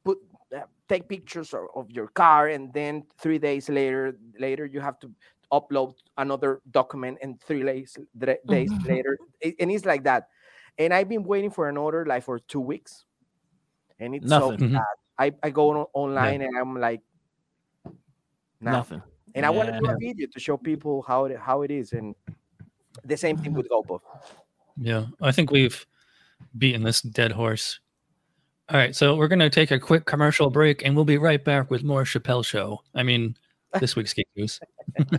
[0.03, 0.17] put
[0.55, 4.99] uh, take pictures of, of your car and then three days later later you have
[4.99, 5.11] to
[5.51, 8.87] upload another document and three days days mm-hmm.
[8.87, 9.17] later
[9.59, 10.29] and it's like that
[10.77, 13.05] and i've been waiting for an order like for two weeks
[13.99, 14.59] and it's Nothing.
[14.59, 14.75] so mm-hmm.
[14.75, 16.47] bad I, I go on, online yeah.
[16.47, 17.01] and i'm like
[18.59, 18.71] nah.
[18.71, 19.01] Nothing
[19.35, 19.47] and yeah.
[19.47, 22.15] I want to do a video to show people how it how it is, and
[23.03, 23.99] the same thing with GoPuff.
[24.77, 25.85] Yeah, I think we've
[26.57, 27.79] beaten this dead horse.
[28.67, 31.69] All right, so we're gonna take a quick commercial break, and we'll be right back
[31.69, 32.81] with more Chappelle Show.
[32.95, 33.37] I mean,
[33.79, 34.59] this week's Gig News.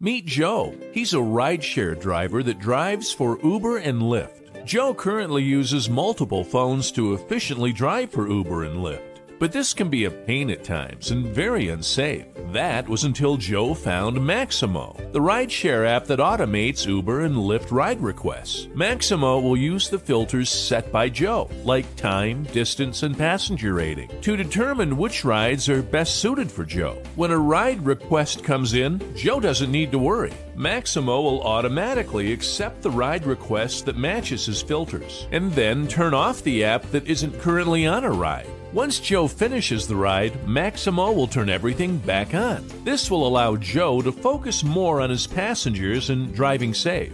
[0.00, 0.76] Meet Joe.
[0.92, 4.66] He's a rideshare driver that drives for Uber and Lyft.
[4.66, 9.15] Joe currently uses multiple phones to efficiently drive for Uber and Lyft.
[9.38, 12.24] But this can be a pain at times and very unsafe.
[12.52, 18.00] That was until Joe found Maxymo, the rideshare app that automates Uber and Lyft ride
[18.00, 18.66] requests.
[18.68, 24.36] Maxymo will use the filters set by Joe, like time, distance, and passenger rating, to
[24.36, 27.02] determine which rides are best suited for Joe.
[27.16, 30.32] When a ride request comes in, Joe doesn't need to worry.
[30.56, 36.42] Maxymo will automatically accept the ride request that matches his filters, and then turn off
[36.42, 38.48] the app that isn't currently on a ride.
[38.76, 42.62] Once Joe finishes the ride, Maxymo will turn everything back on.
[42.84, 47.10] This will allow Joe to focus more on his passengers and driving safe.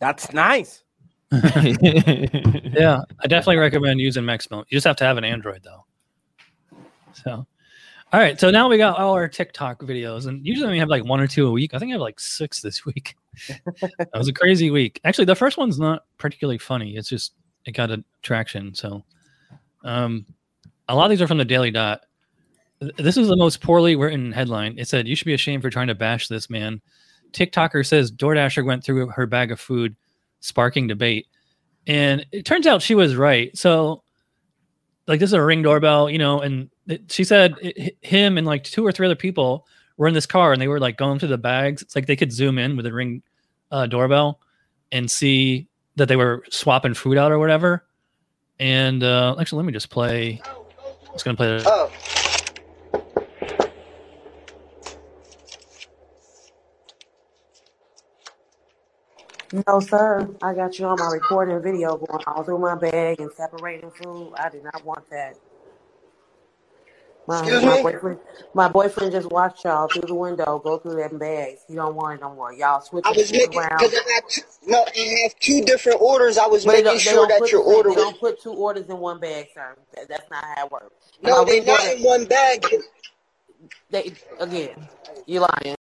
[0.00, 0.82] That's nice.
[1.30, 4.64] yeah, I definitely recommend using Maxymo.
[4.68, 5.84] You just have to have an Android though.
[7.12, 7.46] So
[8.12, 11.04] all right, so now we got all our TikTok videos, and usually we have like
[11.04, 11.74] one or two a week.
[11.74, 13.16] I think I have like six this week.
[13.98, 15.00] that was a crazy week.
[15.04, 16.96] Actually, the first one's not particularly funny.
[16.96, 17.34] It's just
[17.64, 18.74] it got a traction.
[18.74, 19.04] So,
[19.84, 20.24] um,
[20.88, 22.02] a lot of these are from the Daily Dot.
[22.96, 24.78] This is the most poorly written headline.
[24.78, 26.80] It said, "You should be ashamed for trying to bash this man."
[27.32, 29.96] TikToker says DoorDasher went through her bag of food,
[30.40, 31.26] sparking debate.
[31.86, 33.56] And it turns out she was right.
[33.56, 34.02] So,
[35.06, 36.70] like, this is a ring doorbell, you know, and
[37.08, 39.66] she said it, him and like two or three other people
[39.96, 41.82] were in this car and they were like going through the bags.
[41.82, 43.22] It's like they could zoom in with a ring
[43.70, 44.40] uh, doorbell
[44.92, 47.84] and see that they were swapping food out or whatever.
[48.58, 50.40] And uh, actually, let me just play.
[50.44, 51.62] I'm just gonna play.
[51.66, 51.90] Oh.
[59.66, 60.28] No, sir.
[60.42, 64.34] I got you on my recording video going all through my bag and separating food.
[64.38, 65.36] I did not want that.
[67.26, 67.82] My, Excuse my me?
[67.82, 68.20] boyfriend,
[68.54, 71.60] my boyfriend just watched y'all through the window go through them bags.
[71.66, 72.52] He don't want it no more.
[72.52, 73.78] Y'all I switching was making around.
[73.78, 76.38] because I got two, no, I have two different orders.
[76.38, 78.98] I was But making sure that your order they was don't put two orders in
[78.98, 79.74] one bag, sir.
[79.94, 80.94] That, that's not how it works.
[81.22, 82.64] No, my they week not in one bag.
[83.90, 84.88] they again,
[85.26, 85.74] you lying.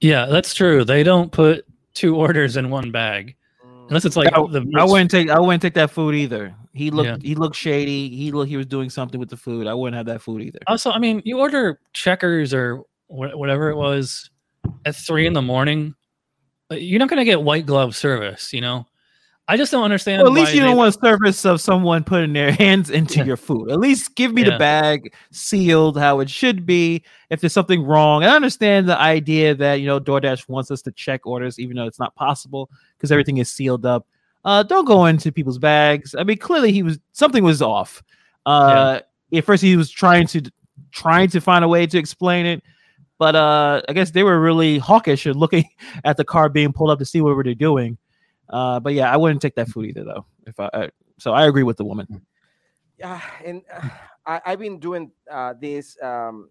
[0.00, 0.84] Yeah, that's true.
[0.84, 3.34] They don't put two orders in one bag
[3.88, 6.54] unless it's like I, the I wouldn't take I wouldn't take that food either.
[6.74, 7.16] He looked Yeah.
[7.28, 8.08] he looked shady.
[8.10, 9.66] He looked he was doing something with the food.
[9.66, 10.58] I wouldn't have that food either.
[10.66, 14.28] Also, I mean, you order checkers or wh- whatever it was
[14.84, 15.94] at three in the morning.
[16.70, 18.86] uh, You're not going to get white glove service, you know.
[19.46, 20.22] I just don't understand.
[20.22, 23.70] Well, at least you don't want service of someone putting their hands into your food.
[23.70, 24.52] At least give me Yeah.
[24.52, 27.04] the bag sealed how it should be.
[27.28, 30.92] If there's something wrong, I understand the idea that you know DoorDash wants us to
[30.92, 34.06] check orders, even though it's not possible because everything is sealed up.
[34.44, 36.14] Uh, don't go into people's bags.
[36.14, 38.02] I mean, clearly he was something was off.
[38.44, 39.00] Uh,
[39.32, 40.42] at first he was trying to
[40.90, 42.62] trying to find a way to explain it,
[43.18, 45.68] but uh, I guess they were really hawkish and looking
[46.04, 47.98] at the car being pulled up to see what were they doing.
[48.50, 50.26] Uh, but yeah, I wouldn't take that food either, though.
[50.46, 52.06] If I, I so I agree with the woman.
[52.98, 53.88] Yeah, and uh,
[54.26, 55.96] I, I've been doing uh, this.
[56.02, 56.50] Um,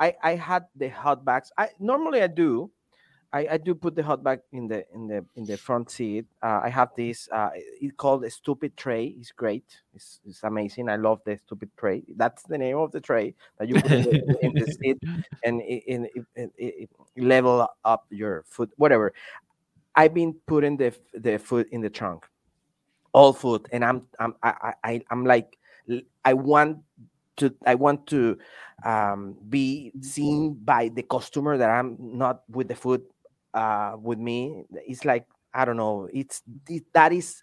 [0.00, 1.52] I I had the hot bags.
[1.58, 2.70] I normally I do.
[3.36, 6.24] I, I do put the hot bag in the in the in the front seat.
[6.42, 7.28] Uh, I have this.
[7.30, 9.14] Uh, it's called a stupid tray.
[9.18, 9.64] It's great.
[9.94, 10.88] It's, it's amazing.
[10.88, 12.02] I love the stupid tray.
[12.16, 14.98] That's the name of the tray that you put in the, in the seat
[15.44, 16.08] and in,
[17.18, 18.70] level up your food.
[18.76, 19.12] Whatever.
[19.94, 22.24] I've been putting the the food in the trunk
[23.12, 25.56] all food and i'm i'm i i i'm like
[26.26, 26.76] i want
[27.38, 28.36] to i want to
[28.84, 33.00] um be seen by the customer that i'm not with the food
[33.56, 37.42] uh with me it's like i don't know it's it, that is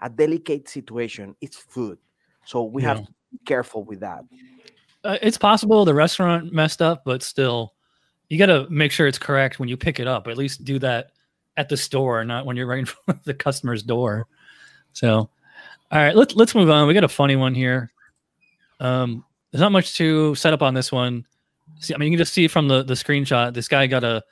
[0.00, 1.98] a delicate situation it's food
[2.44, 4.22] so we have to be careful with that
[5.04, 7.72] Uh, it's possible the restaurant messed up, but still,
[8.28, 10.26] you got to make sure it's correct when you pick it up.
[10.26, 11.12] At least do that
[11.56, 14.26] at the store, not when you're right in front of the customer's door.
[14.92, 15.30] So,
[15.90, 16.88] all right, let's let's move on.
[16.88, 17.92] We got a funny one here.
[18.80, 21.24] Um, there's not much to set up on this one.
[21.78, 23.54] See, I mean, you can just see from the the screenshot.
[23.54, 24.22] This guy got a,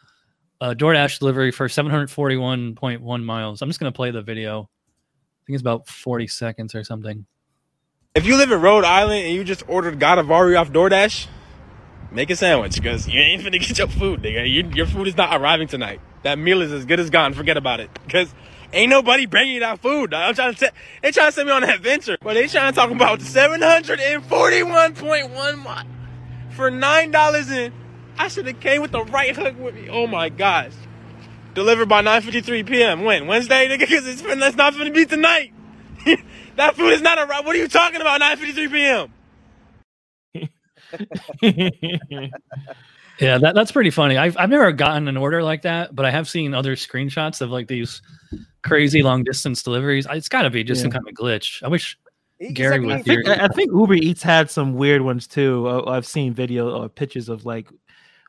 [0.61, 3.63] a DoorDash delivery for 741.1 miles.
[3.63, 4.63] I'm just gonna play the video.
[4.63, 4.67] I
[5.47, 7.27] think it's about 40 seconds or something.
[8.15, 11.27] If you live in Rhode Island and you just ordered Godavari off DoorDash,
[12.11, 14.51] make a sandwich because you ain't finna get your food, nigga.
[14.51, 16.01] You, your food is not arriving tonight.
[16.23, 17.35] That meal is as good as gone.
[17.35, 17.91] Forget about it.
[18.05, 18.35] Because
[18.73, 20.13] ain't nobody bringing you that food.
[20.15, 20.71] I'm trying to say,
[21.03, 22.17] they trying to send me on an adventure.
[22.21, 25.85] But they trying to talk about 741.1 mi-
[26.55, 27.73] for $9 and
[28.19, 29.89] I should have came with the right hook with me.
[29.91, 30.73] Oh my gosh.
[31.55, 33.05] Delivered by 9.53 p.m.
[33.05, 33.27] When?
[33.27, 33.81] Wednesday, nigga?
[33.81, 35.53] Because it's, fin- it's not finna be tonight.
[36.57, 37.47] that food is not arriving.
[37.47, 39.11] What are you talking about 9.53
[41.43, 42.31] p.m.?
[43.19, 44.19] Yeah, that, that's pretty funny.
[44.19, 47.49] I've I've never gotten an order like that, but I have seen other screenshots of
[47.51, 48.03] like these
[48.62, 50.07] crazy long distance deliveries.
[50.11, 51.62] It's got to be just some kind of glitch.
[51.62, 51.97] I wish
[52.39, 53.37] It's Gary like- was I think, here.
[53.41, 55.67] I think Uber Eats had some weird ones too.
[55.87, 57.69] I've seen video or pictures of like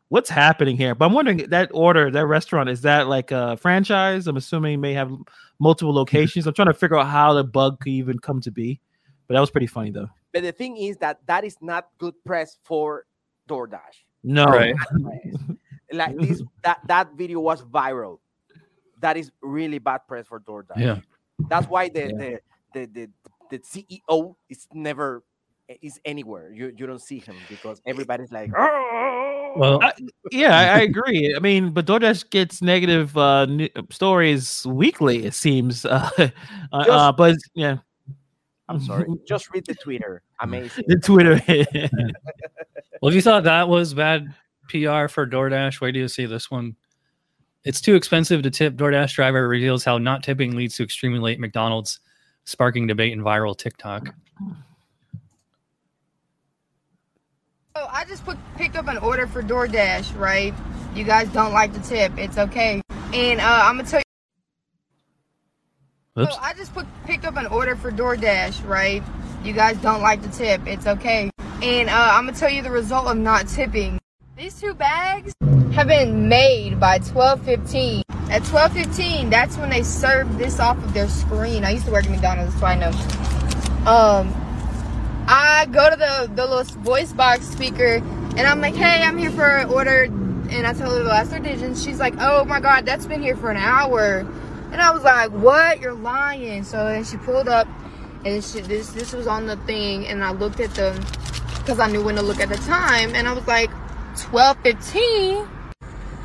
[0.09, 0.95] what's happening here.
[0.95, 4.27] But I'm wondering that order, that restaurant, is that like a franchise?
[4.27, 5.11] I'm assuming it may have
[5.59, 5.97] multiple mm-hmm.
[5.97, 6.47] locations.
[6.47, 8.79] I'm trying to figure out how the bug could even come to be.
[9.27, 10.09] But that was pretty funny though.
[10.33, 13.05] but the thing is that that is not good press for
[13.49, 14.45] DoorDash No.
[14.45, 14.75] Right.
[15.91, 18.19] like this that that video was viral
[19.01, 20.99] that is really bad press for DoorDash Yeah.
[21.49, 22.37] that's why the Yeah.
[22.73, 23.09] the, the the
[23.49, 25.23] the CEO is never
[25.81, 29.26] is anywhere you you don't see him because everybody's like oh
[29.57, 29.93] Well, I-
[30.31, 31.33] yeah, I, I agree.
[31.35, 35.25] I mean, but DoorDash gets negative uh, n- stories weekly.
[35.25, 36.29] It seems, uh, uh,
[36.73, 37.77] uh, but yeah,
[38.69, 41.41] I'm sorry just read the Twitter amazing the Twitter.
[43.01, 44.33] well, if you thought that was bad
[44.69, 46.75] PR for DoorDash, wait till you see this one.
[47.63, 48.75] It's too expensive to tip.
[48.75, 51.99] DoorDash driver reveals how not tipping leads to extremely late McDonald's,
[52.45, 54.13] sparking debate in viral TikTok.
[57.79, 60.51] Oh, I just put, picked up an order for DoorDash, right?
[60.95, 62.17] You guys don't like the tip.
[62.17, 62.81] It's okay.
[63.13, 64.01] And uh, I'm gonna tell
[66.15, 66.23] you.
[66.23, 66.33] Oops.
[66.35, 69.03] Oh, I just put, picked up an order for DoorDash, right?
[69.43, 70.65] You guys don't like the tip.
[70.65, 71.29] It's okay.
[71.61, 73.99] And uh, I'm gonna tell you the result of not tipping.
[74.35, 75.35] These two bags
[75.73, 78.01] have been made by 12:15.
[78.31, 81.63] At 12:15, that's when they serve this off of their screen.
[81.63, 82.89] I used to work at McDonald's, so I know.
[83.85, 84.46] Um,
[85.27, 87.95] I go to the, the little voice box speaker
[88.37, 90.03] and I'm like, hey, I'm here for an order.
[90.03, 91.83] And I tell her the last digits.
[91.83, 94.19] She's like, oh my God, that's been here for an hour.
[94.71, 95.81] And I was like, what?
[95.81, 96.63] You're lying.
[96.63, 97.67] So then she pulled up
[98.25, 100.91] And she, this this was on the thing, and I looked at the
[101.59, 103.69] because I knew when to look at the time, and I was like,
[104.17, 105.47] twelve fifteen.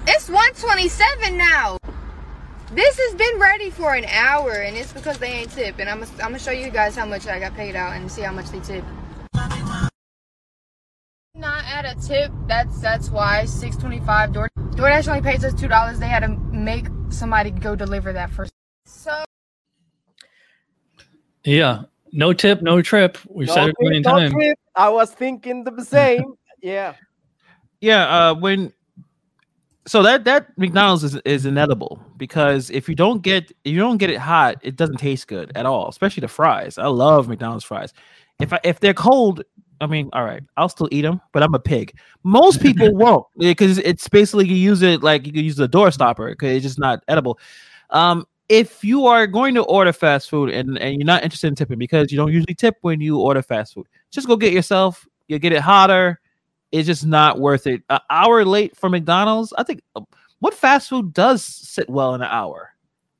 [0.08, 1.76] It's one twenty seven now.
[2.74, 5.78] This has been ready for an hour, and it's because they ain't tip.
[5.78, 8.22] And I'm, I'm gonna show you guys how much I got paid out and see
[8.22, 8.82] how much they tip.
[11.34, 12.32] Not at a tip.
[12.46, 14.32] That's that's why 625.
[14.32, 15.98] Door DoorDash only pays us two dollars.
[15.98, 18.52] They had to make somebody go deliver that first.
[18.86, 19.22] So
[21.44, 21.82] Yeah.
[22.14, 23.18] No tip, no trip.
[23.28, 24.32] We've No said it a million no times.
[24.32, 24.58] trip.
[24.74, 26.34] I was thinking the same.
[26.62, 26.94] yeah.
[27.82, 28.72] Yeah, uh, when
[29.86, 34.10] so that that McDonald's is, is inedible because if you don't get you don't get
[34.10, 35.88] it hot, it doesn't taste good at all.
[35.88, 36.78] Especially the fries.
[36.78, 37.92] I love McDonald's fries.
[38.40, 39.42] If I if they're cold,
[39.80, 41.96] I mean, all right, I'll still eat them, but I'm a pig.
[42.22, 45.90] Most people won't because it's basically you use it like you can use the door
[45.90, 47.38] stopper because it's just not edible.
[47.90, 51.54] Um, if you are going to order fast food and, and you're not interested in
[51.54, 55.06] tipping because you don't usually tip when you order fast food, just go get yourself.
[55.28, 56.20] You get it hotter.
[56.72, 57.82] It's just not worth it.
[57.90, 59.52] An hour late for McDonald's.
[59.56, 60.02] I think uh,
[60.40, 62.70] what fast food does sit well in an hour.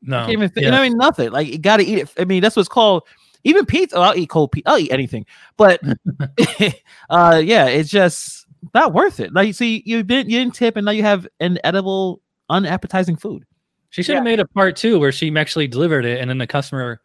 [0.00, 0.18] No.
[0.18, 0.68] I can't even think, yeah.
[0.68, 1.30] you know, I mean, nothing.
[1.30, 2.12] Like you got to eat it.
[2.18, 3.04] I mean, that's what's called
[3.44, 3.96] even pizza.
[3.96, 4.70] oh, I'll eat cold pizza.
[4.70, 5.26] I'll eat anything,
[5.56, 5.80] but
[7.10, 9.32] uh, yeah, it's just not worth it.
[9.32, 13.44] Like, see, you didn't you didn't tip, and now you have an edible, unappetizing food.
[13.90, 16.46] She should have made a part two where she actually delivered it and then the
[16.46, 17.02] customer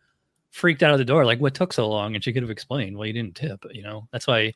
[0.51, 2.15] freaked out of the door, like, what took so long?
[2.15, 4.07] And she could have explained, well, you didn't tip, you know?
[4.11, 4.53] That's why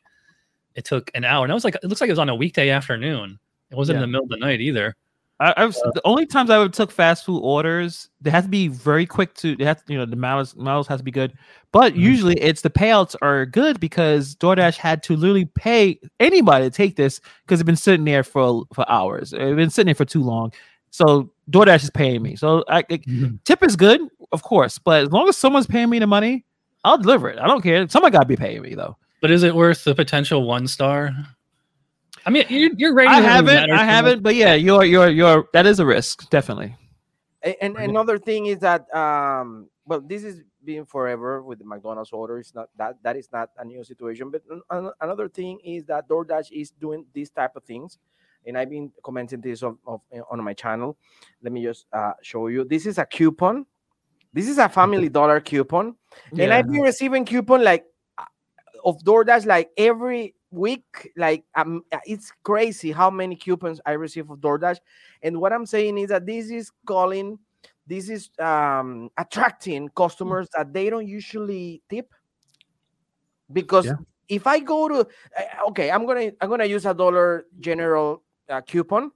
[0.74, 1.44] it took an hour.
[1.44, 3.38] And that was like, it looks like it was on a weekday afternoon.
[3.70, 4.04] It wasn't Yeah.
[4.04, 4.94] in the middle of the night either.
[5.40, 8.50] I, I've uh, the only times I would took fast food orders, they have to
[8.50, 9.56] be very quick to.
[9.56, 11.32] They have to, you know, the miles miles has to be good.
[11.72, 12.02] But mm-hmm.
[12.02, 16.94] usually, it's the payouts are good because DoorDash had to literally pay anybody to take
[16.94, 19.32] this because it's been sitting there for for hours.
[19.32, 20.52] It's been sitting there for too long.
[20.90, 22.36] So DoorDash is paying me.
[22.36, 23.36] So I, I- mm-hmm.
[23.44, 24.00] tip is good,
[24.30, 26.44] of course, but as long as someone's paying me the money,
[26.84, 27.38] I'll deliver it.
[27.40, 27.88] I don't care.
[27.88, 28.96] Someone got to be paying me though.
[29.22, 31.12] But is it worth the potential one star?
[32.26, 33.14] I mean, you're, you're rating.
[33.14, 33.70] I haven't.
[33.70, 34.22] I haven't.
[34.22, 35.48] But yeah, you're you're you're.
[35.54, 36.76] That is a risk, definitely.
[37.44, 42.12] A- And another thing is that um well this is being forever with the McDonald's
[42.12, 42.38] order.
[42.38, 44.30] It's not that that is not a new situation.
[44.30, 47.98] But an- an- another thing is that DoorDash is doing these type of things,
[48.46, 50.00] and I've been commenting this on, of,
[50.30, 50.96] on my channel.
[51.42, 52.64] Let me just uh, show you.
[52.64, 53.66] This is a coupon.
[54.32, 55.94] This is a Family Dollar coupon,
[56.32, 57.84] and I've been receiving coupon like
[58.84, 61.12] of DoorDash like every week.
[61.16, 64.78] Like um, it's crazy how many coupons I receive of DoorDash.
[65.22, 67.38] And what I'm saying is that this is calling,
[67.86, 72.12] this is um, attracting customers that they don't usually tip.
[73.52, 73.96] Because Yeah.
[74.28, 78.60] if I go to, uh, okay, I'm gonna I'm gonna use a Dollar General uh,
[78.62, 79.12] coupon.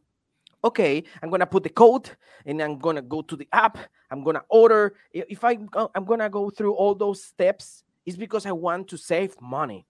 [0.65, 2.11] Okay, I'm gonna put the code
[2.45, 3.79] and I'm gonna go to the app.
[4.11, 4.97] I'm gonna order.
[5.13, 5.59] If I
[5.95, 9.85] I'm gonna go through all those steps, it's because I want to save money.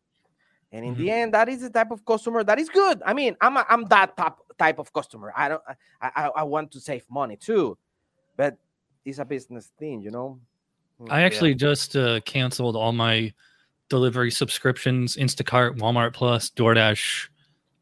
[0.73, 3.01] And in the end, that is the type of customer that is good.
[3.07, 5.33] I mean, I'm a, I'm that type type of customer.
[5.37, 5.63] I don't
[6.01, 7.79] I, I I want to save money too,
[8.37, 8.59] but
[9.05, 10.41] it's a business thing, you know.
[11.01, 11.27] Mm, I yeah.
[11.27, 13.33] actually just uh, canceled all my
[13.89, 17.29] delivery subscriptions, Instacart, Walmart Plus, DoorDash,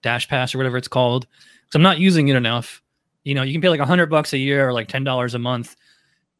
[0.03, 1.27] Dash Pass, or whatever it's called.
[1.71, 2.83] So I'm not using it enough.
[3.25, 5.35] You know, you can pay like a hundred bucks a year or like ten dollars
[5.35, 5.75] a month,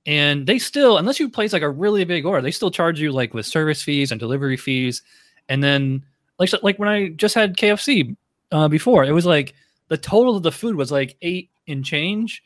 [0.07, 3.11] and they still, unless you place like a really big order, they still charge you
[3.11, 5.03] like with service fees and delivery fees.
[5.49, 6.05] And then,
[6.39, 8.17] like, like when I just had KFC
[8.53, 9.55] uh, before, it was like
[9.89, 12.43] the total of the food was like eight in change,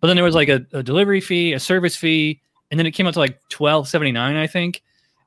[0.00, 2.40] but then there was like a, a delivery fee, a service fee,
[2.70, 4.82] and then it came out to like twelve seventy nine, I think.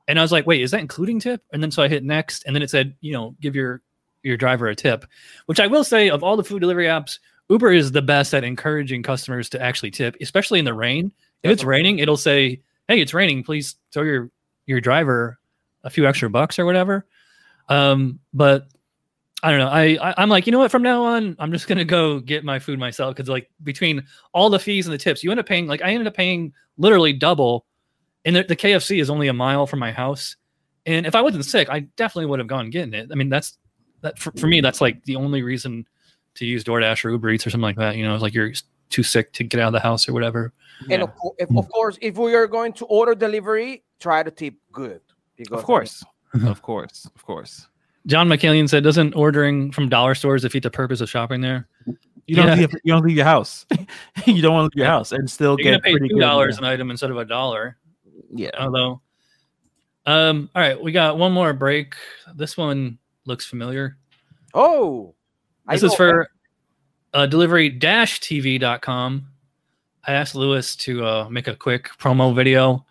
[0.08, 1.42] And I was like, wait, is that including tip?
[1.52, 3.82] And then so I hit next, and then it said, you know, give your
[4.22, 5.04] your driver a tip.
[5.46, 7.18] Which I will say, of all the food delivery apps,
[7.48, 11.12] Uber is the best at encouraging customers to actually tip, especially in the rain.
[11.42, 13.42] If it's raining, it'll say, "Hey, it's raining.
[13.44, 14.30] Please throw your
[14.66, 15.38] your driver
[15.84, 17.06] a few extra bucks or whatever."
[17.68, 18.68] Um, but
[19.42, 19.68] I don't know.
[19.68, 20.70] I, I I'm like, you know what?
[20.70, 24.50] From now on, I'm just gonna go get my food myself because like between all
[24.50, 27.12] the fees and the tips, you end up paying like I ended up paying literally
[27.12, 27.66] double.
[28.24, 30.36] And the, the KFC is only a mile from my house,
[30.86, 33.08] and if I wasn't sick, I definitely would have gone getting it.
[33.10, 33.58] I mean, that's
[34.02, 34.60] that for, for me.
[34.60, 35.86] That's like the only reason
[36.34, 37.96] to use DoorDash or Uber Eats or something like that.
[37.96, 38.52] You know, it's like you're
[38.92, 40.52] too sick to get out of the house or whatever.
[40.90, 44.54] And of, if, of course, if we are going to order delivery, try to tip
[44.72, 45.00] good.
[45.36, 46.04] Because Of course,
[46.46, 47.68] of course, of course.
[48.06, 51.68] John McCallion said, "Doesn't ordering from dollar stores defeat the purpose of shopping there?"
[52.26, 52.54] You don't Yeah.
[52.54, 53.66] leave, you don't leave your house.
[54.26, 56.20] you don't want to leave your house and still You're get pay pretty two good.
[56.20, 57.76] dollars an item instead of a dollar.
[58.34, 58.50] Yeah.
[58.58, 59.00] Although,
[60.06, 61.94] um, all right, we got one more break.
[62.34, 63.96] This one looks familiar.
[64.54, 65.14] Oh,
[65.66, 66.28] I This is know- for
[67.14, 69.26] uh, delivery-tv.com.
[70.04, 72.84] I asked Luis to uh, make a quick promo video,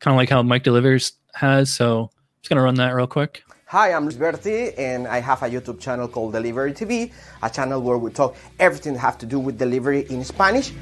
[0.00, 1.72] kind of like how Mike Delivers has.
[1.72, 2.08] So I'm
[2.42, 3.42] Just gonna run that real quick.
[3.66, 7.12] Hi, I'm Luis Berti, and I have a YouTube channel called Delivery TV,
[7.42, 10.72] a channel where we talk everything that have to do with delivery in Spanish.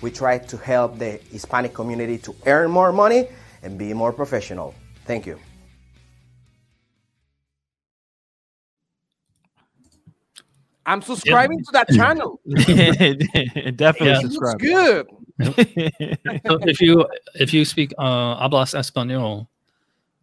[0.00, 3.28] We try to help the Hispanic community to earn more money
[3.62, 4.74] and be more professional.
[5.04, 5.38] Thank you.
[10.86, 12.40] I'm subscribing to that channel.
[13.76, 14.20] Definitely Yeah.
[14.20, 14.58] subscribe.
[14.58, 15.06] Good.
[16.46, 19.48] so if you if you speak uh, hablas español,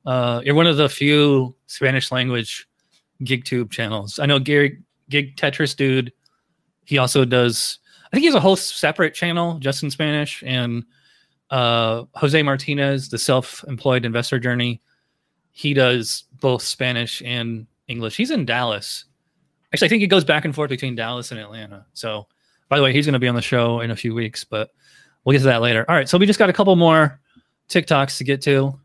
[0.08, 2.68] uh, you're one of the few Spanish language
[3.24, 4.18] GigTube channels.
[4.18, 6.12] I know Gary Gig Tetris dude.
[6.86, 7.78] He also does.
[8.08, 10.84] I think he has a whole separate channel just in Spanish, and
[11.50, 14.82] uh, Jose Martinez, the self-employed investor journey.
[15.52, 18.18] He does both Spanish and English.
[18.18, 19.06] He's in Dallas.
[19.74, 21.86] Actually, I think he goes back and forth between Dallas and Atlanta.
[21.93, 22.28] So,
[22.70, 24.72] by the way, he's going to be on the show in a few weeks, but
[25.24, 25.86] we'll get to that later.
[25.88, 27.20] All right, so we just got a couple more
[27.70, 28.80] TikToks to get to.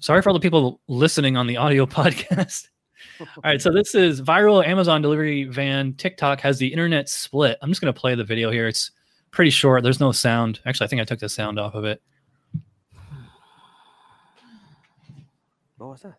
[0.00, 2.68] Sorry for all the people listening on the audio podcast.
[3.20, 5.94] all right, so this is viral Amazon delivery van.
[5.94, 7.58] TikTok has the internet split.
[7.62, 8.68] I'm just going to play the video here.
[8.68, 8.90] It's
[9.30, 9.82] pretty short.
[9.82, 10.60] There's no sound.
[10.66, 12.00] Actually, I think I took the sound off of it.
[15.78, 16.16] What was that?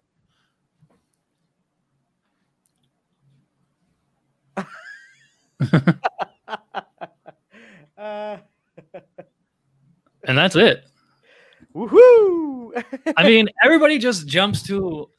[7.97, 8.37] uh,
[10.23, 10.83] And that's it.
[11.73, 12.83] woohoo!
[13.15, 15.09] I mean, everybody just jumps to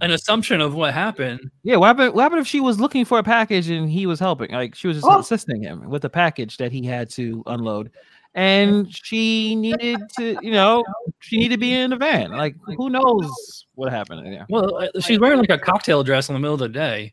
[0.00, 1.50] an assumption of what happened.
[1.62, 2.14] Yeah, what happened?
[2.14, 4.50] What happened if she was looking for a package and he was helping?
[4.50, 5.18] Like she was just Oh.
[5.18, 7.90] assisting him with the package that he had to unload,
[8.34, 10.84] and she needed to, you know,
[11.18, 12.30] she needed to be in the van.
[12.30, 14.46] Like who knows what happened in there?
[14.48, 17.12] Well, uh, she's wearing like a cocktail dress in the middle of the day.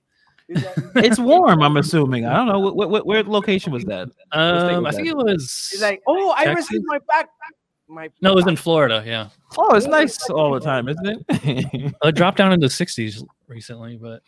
[0.95, 1.61] It's warm.
[1.61, 2.25] I'm assuming.
[2.25, 4.07] I don't know what, what, what where location was that?
[4.31, 5.17] Um, was I think that?
[5.19, 5.67] it was.
[5.71, 7.27] He's like, oh, I received my back.
[7.89, 9.03] My No, it was in Florida.
[9.05, 11.93] Yeah, Oh, it's nice all the time, isn't it?
[12.03, 13.97] it dropped down into the 60s recently.
[13.97, 14.21] But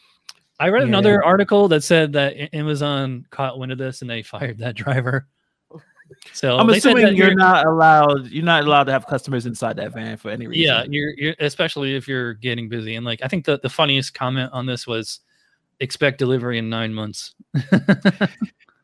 [0.60, 0.88] I read Yeah.
[0.90, 5.28] another article that said that Amazon caught wind of this and they fired that driver.
[6.34, 8.28] So I'm they said assuming that you're not allowed.
[8.30, 10.64] You're not allowed to have customers inside that van for any reason.
[10.64, 12.96] Yeah, you're, you're especially if you're getting busy.
[12.96, 15.20] And like, I think the the funniest comment on this was,
[15.82, 17.36] expect delivery in nine months.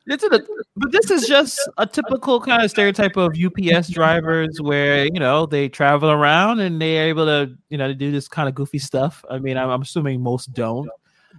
[0.07, 5.05] It's a, but this is just a typical kind of stereotype of UPS drivers where
[5.05, 8.47] you know they travel around and they're able to you know to do this kind
[8.47, 9.25] of goofy stuff.
[9.29, 10.89] I mean, I'm, I'm assuming most don't.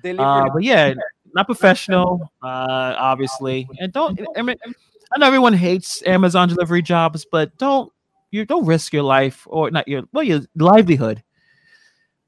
[0.04, 0.94] Uh, but yeah,
[1.34, 4.20] not professional, uh, obviously, and don't.
[4.36, 7.92] I mean, I know everyone hates Amazon delivery jobs, but don't
[8.30, 11.22] you don't risk your life or not your well your livelihood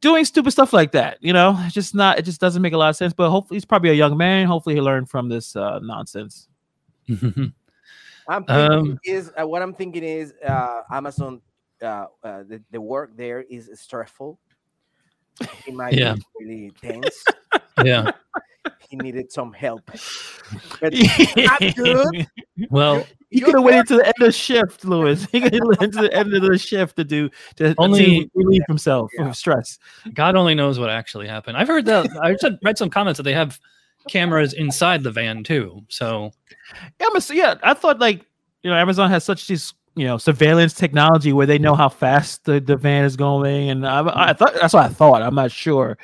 [0.00, 1.18] doing stupid stuff like that.
[1.20, 2.18] You know, it's just not.
[2.18, 3.12] It just doesn't make a lot of sense.
[3.12, 4.46] But hopefully, he's probably a young man.
[4.46, 6.48] Hopefully, he learned from this uh, nonsense.
[8.28, 11.40] I'm Um, is uh, what I'm thinking is uh, Amazon.
[11.80, 14.38] Uh, uh, the, the work there is stressful.
[15.64, 16.14] He might Yeah.
[16.14, 17.24] be really tense.
[17.84, 18.10] yeah.
[18.88, 19.90] He needed some help.
[20.80, 20.94] But
[21.36, 22.26] not good.
[22.70, 25.26] Well, He could have waited to the end of the shift, Luis.
[25.30, 28.30] He could have waited to the end of the shift to do to, Only- to
[28.34, 29.78] relieve himself of stress.
[30.14, 31.58] God only knows what actually happened.
[31.58, 32.08] I've heard that.
[32.22, 33.60] I read- read some comments that they have
[34.08, 35.84] cameras inside the van too.
[35.88, 36.30] So
[37.00, 38.24] Amazon, yeah, I thought like
[38.62, 42.44] you know Amazon has such this you know surveillance technology where they know how fast
[42.44, 45.22] the, the van is going, and I, I thought that's what I thought.
[45.22, 45.98] I'm not sure.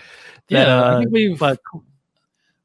[0.50, 1.38] That, yeah, I uh, think we've.
[1.38, 1.58] but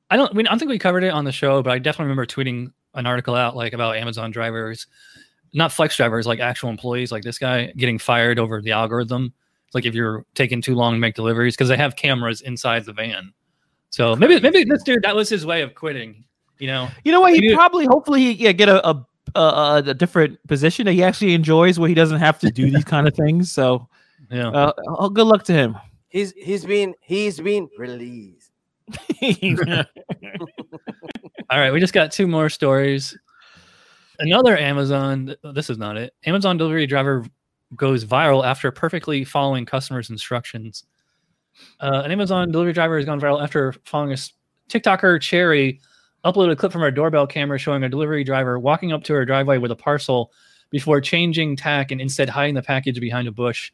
[0.10, 0.32] I don't.
[0.32, 2.26] I, mean, I don't think we covered it on the show, but I definitely remember
[2.26, 4.88] tweeting an article out like about Amazon drivers,
[5.54, 9.34] not flex drivers, like actual employees, like this guy getting fired over the algorithm.
[9.68, 12.86] It's like if you're taking too long to make deliveries because they have cameras inside
[12.86, 13.32] the van.
[13.92, 16.24] So maybe maybe this dude that was his way of quitting.
[16.58, 16.90] You know.
[17.06, 17.34] you know what?
[17.36, 19.06] He Maybe- probably hopefully he yeah get a a,
[19.36, 22.84] a a different position that he actually enjoys where he doesn't have to do these
[22.84, 23.52] kind of things.
[23.52, 23.88] So
[24.32, 24.50] Yeah.
[24.50, 25.78] uh, oh, good luck to him.
[26.10, 28.39] He's he's been he's been released.
[31.50, 33.18] All right, we just got two more stories.
[34.20, 35.36] Another Amazon.
[35.54, 36.14] This is not it.
[36.26, 37.26] Amazon delivery driver
[37.76, 40.84] goes viral after perfectly following customers' instructions.
[41.80, 44.18] Uh, an Amazon delivery driver has gone viral after following a
[44.70, 45.80] TikToker Cherry
[46.26, 49.26] uploaded a clip from her doorbell camera showing a delivery driver walking up to her
[49.26, 50.32] driveway with a parcel
[50.70, 53.72] before changing tack and instead hiding the package behind a bush.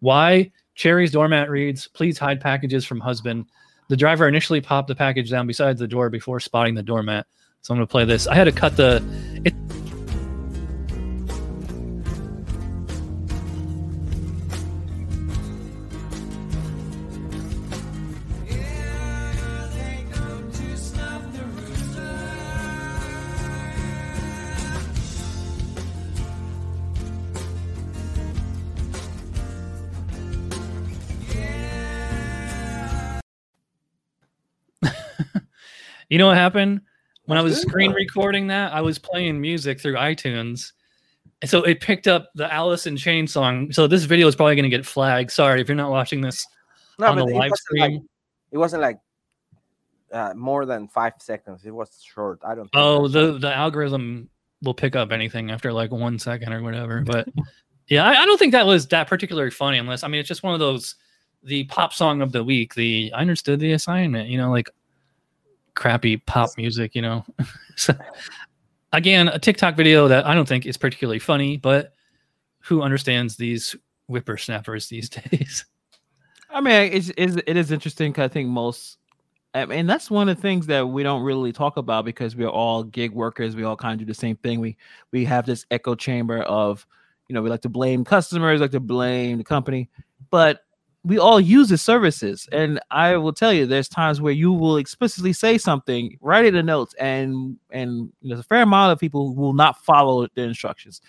[0.00, 0.50] Why?
[0.74, 3.46] Cherry's doormat reads, "Please hide packages from husband."
[3.88, 7.26] The driver initially popped the package down beside the door before spotting the doormat.
[7.62, 8.26] So I'm going to play this.
[8.26, 9.02] I had to cut the.
[9.44, 9.54] It,
[36.08, 36.80] You know what happened?
[37.26, 40.72] When I was screen recording that, I was playing music through iTunes.
[41.42, 43.70] And so it picked up the Alice in Chains song.
[43.72, 45.30] So this video is probably going to get flagged.
[45.30, 46.46] Sorry if you're not watching this
[46.98, 47.54] No, on the it live wasn't like-
[47.90, 48.08] stream.
[48.52, 48.98] it wasn't like
[50.12, 51.66] uh, more than five seconds.
[51.66, 52.40] It was short.
[52.42, 52.64] I don't.
[52.64, 54.30] Think Oh, the the algorithm
[54.62, 57.02] will pick up anything after like one second or whatever.
[57.02, 57.28] But
[57.88, 59.76] yeah, I, I don't think that was that particularly funny.
[59.76, 60.94] Unless I mean, it's just one of those
[61.42, 62.74] the pop song of the week.
[62.74, 64.30] The I understood the assignment.
[64.30, 64.70] You know, like
[65.78, 66.94] crappy pop music.
[66.94, 67.24] You know,
[67.76, 67.94] so,
[68.92, 71.94] again, a TikTok video that I don't think is particularly funny, but
[72.60, 73.74] who understands these
[74.08, 75.64] whippersnappers these days?
[76.50, 78.12] I mean, it's, it's it is interesting.
[78.12, 78.98] 'cause I think most,
[79.54, 82.48] I mean, that's one of the things that we don't really talk about because we're
[82.48, 83.54] all gig workers.
[83.54, 84.60] We all kind of do the same thing.
[84.60, 84.76] We
[85.12, 86.86] we have this echo chamber of,
[87.28, 89.88] you know, we like to blame customers, like to blame the company,
[90.30, 90.64] but
[91.04, 92.48] we all use the services.
[92.52, 96.54] And I will tell you, there's times where you will explicitly say something, write it
[96.54, 100.42] in notes, and and there's a fair amount of people who will not follow the
[100.42, 101.00] instructions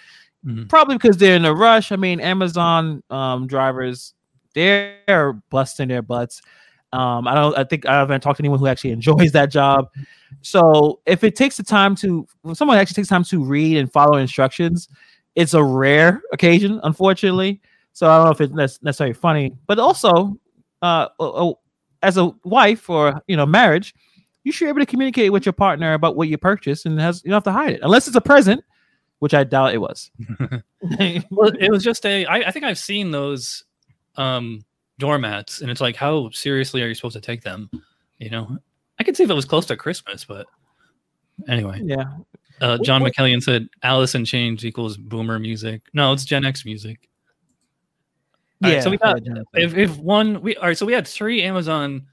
[0.67, 1.91] probably because they're in a rush.
[1.91, 4.13] I mean, Amazon um, drivers,
[4.55, 6.41] they're busting their butts.
[6.91, 7.57] Um, I don't.
[7.57, 9.89] I think I haven't talked to anyone who actually enjoys that job.
[10.41, 13.91] So if it takes the time to, when someone actually takes time to read and
[13.91, 14.89] follow instructions,
[15.35, 17.61] it's a rare occasion, unfortunately.
[17.99, 20.39] So I don't know if it's necessarily funny, but also,
[20.81, 21.09] uh,
[22.01, 23.93] as a wife or you know marriage,
[24.45, 27.21] you should be able to communicate with your partner about what you purchased, and has
[27.25, 28.63] you don't have to hide it unless it's a present,
[29.19, 30.11] which I doubt it was.
[31.29, 32.25] well, it was just a.
[32.25, 33.65] I, I think I've seen those
[34.15, 34.63] um,
[34.97, 37.69] doormats, and it's like, how seriously are you supposed to take them?
[38.17, 38.59] You know,
[38.97, 40.47] I could see if it was close to Christmas, but
[41.49, 41.81] anyway.
[41.83, 42.05] Yeah.
[42.61, 45.81] Uh, John McKellion said Alice in Chains equals boomer music.
[45.93, 47.08] No, it's Gen X music.
[48.63, 51.07] All right, so we got yeah, if, if one we all right, so we had
[51.07, 52.05] three Amazon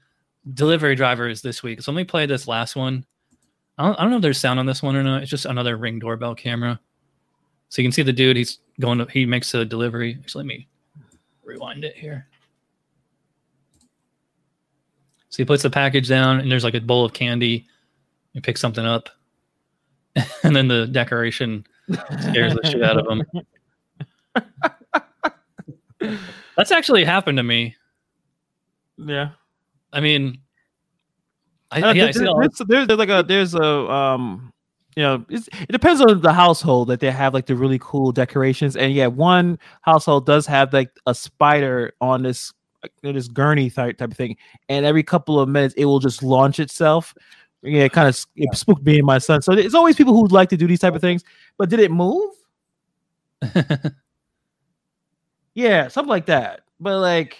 [0.53, 1.81] delivery drivers this week.
[1.81, 3.05] So let me play this last one.
[3.77, 5.21] I don't, I don't know if there's sound on this one or not.
[5.21, 6.79] It's just another ring doorbell camera.
[7.69, 8.37] So you can see the dude.
[8.37, 10.17] He's going to he makes a delivery.
[10.21, 10.67] Actually, let me
[11.43, 12.27] rewind it here.
[15.29, 17.67] So he puts the package down, and there's like a bowl of candy.
[18.33, 19.09] He picks something up,
[20.43, 21.65] and then the decoration
[22.21, 23.23] scares the shit out of him.
[26.55, 27.75] That's actually happened to me.
[28.97, 29.29] Yeah.
[29.93, 30.39] I mean,
[31.71, 34.51] I, Uh, yeah, I there- see all- there's, there's, there's like a there's a um
[34.95, 38.11] you know it's, it depends on the household that they have like the really cool
[38.11, 38.75] decorations.
[38.75, 42.53] And yeah one household does have like a spider on this
[43.03, 44.37] this gurney type type of thing.
[44.69, 47.13] And every couple of minutes it will just launch itself.
[47.63, 49.41] Yeah it kind of it spooked me and my son.
[49.41, 51.23] So it's always people who like to do these type of things.
[51.57, 52.33] But did it move
[55.57, 57.37] yeah something like that but like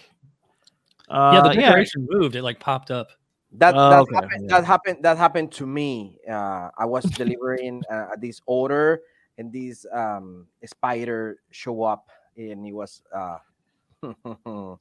[1.09, 2.35] uh, yeah, the decoration moved.
[2.35, 3.09] It like popped up.
[3.53, 4.49] That Oh, that okay, happened.
[4.49, 4.57] yeah.
[4.57, 4.97] That happened.
[5.03, 6.17] That happened to me.
[6.29, 9.01] Uh, I was delivering uh, this order,
[9.37, 13.37] and this um, spider show up, and it was uh,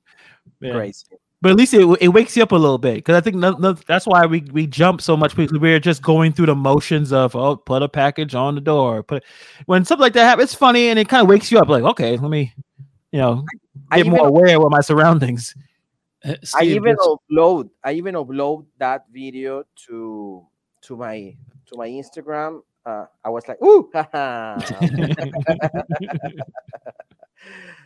[0.61, 0.73] Yeah.
[0.73, 1.07] crazy.
[1.43, 3.53] But at least it, it wakes you up a little bit because I think no,
[3.53, 7.13] no, that's why we, we jump so much because we're just going through the motions
[7.13, 9.23] of oh put a package on the door put
[9.67, 11.85] when something like that happens it's funny and it kind of wakes you up like
[11.85, 12.55] okay let me
[13.17, 13.45] you know
[13.91, 15.57] I get more even- aware of my surroundings.
[16.53, 17.71] I even upload.
[17.83, 20.45] I even upload that video to
[20.83, 21.33] to my
[21.67, 22.61] to my Instagram.
[22.85, 23.89] Uh, I was like, ooh,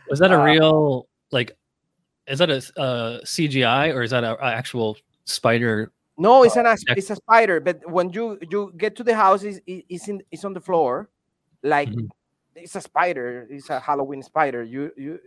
[0.09, 1.55] was that a uh, real like?
[2.27, 5.91] Is that a uh, CGI or is that a, a actual spider?
[6.17, 6.65] No, it's an
[6.97, 10.43] it's a spider, but when you you get to the house, it's, it's in it's
[10.43, 11.09] on the floor,
[11.63, 12.09] like Mhm.
[12.55, 13.47] It's a spider.
[13.49, 14.63] It's a Halloween spider.
[14.63, 15.19] You you,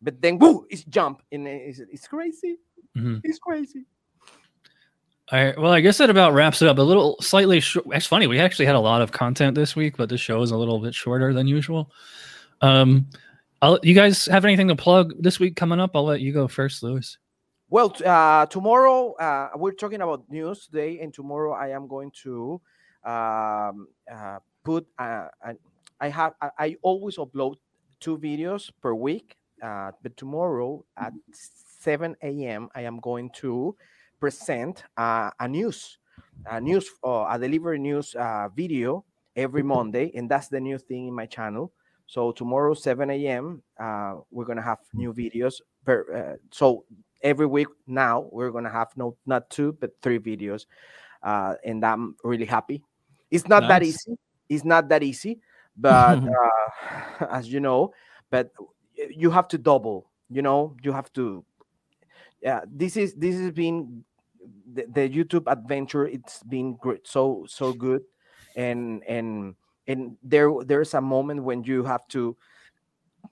[0.00, 2.58] but then woo, it's jump and it's, it's crazy.
[2.96, 3.20] Mhm.
[3.24, 3.84] It's crazy.
[5.30, 5.58] All right.
[5.58, 6.78] Well, I guess that about wraps it up.
[6.78, 7.86] A little slightly short.
[7.92, 8.26] It's funny.
[8.26, 10.78] We actually had a lot of content this week, but the show is a little
[10.78, 11.90] bit shorter than usual.
[12.60, 13.06] Um,
[13.62, 15.92] I'll, you guys have anything to plug this week coming up?
[15.94, 17.16] I'll let you go first, Luis.
[17.70, 22.10] Well, t- uh, tomorrow uh, we're talking about news today, and tomorrow I am going
[22.24, 22.60] to
[23.04, 24.86] um, uh, put.
[24.98, 25.58] Uh, an-
[26.02, 26.34] I have.
[26.42, 27.56] I, I always upload
[28.00, 32.68] two videos per week, uh, but tomorrow at 7 a.m.
[32.74, 33.76] I am going to
[34.18, 35.98] present uh, a news,
[36.50, 39.04] a news, uh, a delivery news uh, video
[39.36, 41.72] every Monday, and that's the new thing in my channel.
[42.08, 45.62] So tomorrow, 7 a.m., uh, we're gonna have new videos.
[45.84, 46.84] Per, uh, so
[47.22, 50.66] every week now we're gonna have no not two but three videos,
[51.22, 52.82] uh, and I'm really happy.
[53.30, 54.18] It's not that easy.
[54.48, 55.40] It's not that easy,
[55.76, 56.20] but
[57.20, 57.92] uh, as you know,
[58.30, 58.52] but
[59.10, 60.10] you have to double.
[60.30, 61.44] You know, you have to.
[62.40, 64.04] Yeah, this is this has been
[64.72, 68.02] the, the YouTube adventure it's been great, so so good,
[68.56, 69.54] and and
[69.86, 72.36] and there there's a moment when you have to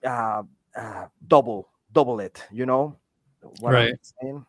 [0.05, 0.43] uh,
[0.77, 2.45] uh, double double it.
[2.53, 2.97] You know
[3.43, 3.99] what I'm Right.
[4.21, 4.47] saying?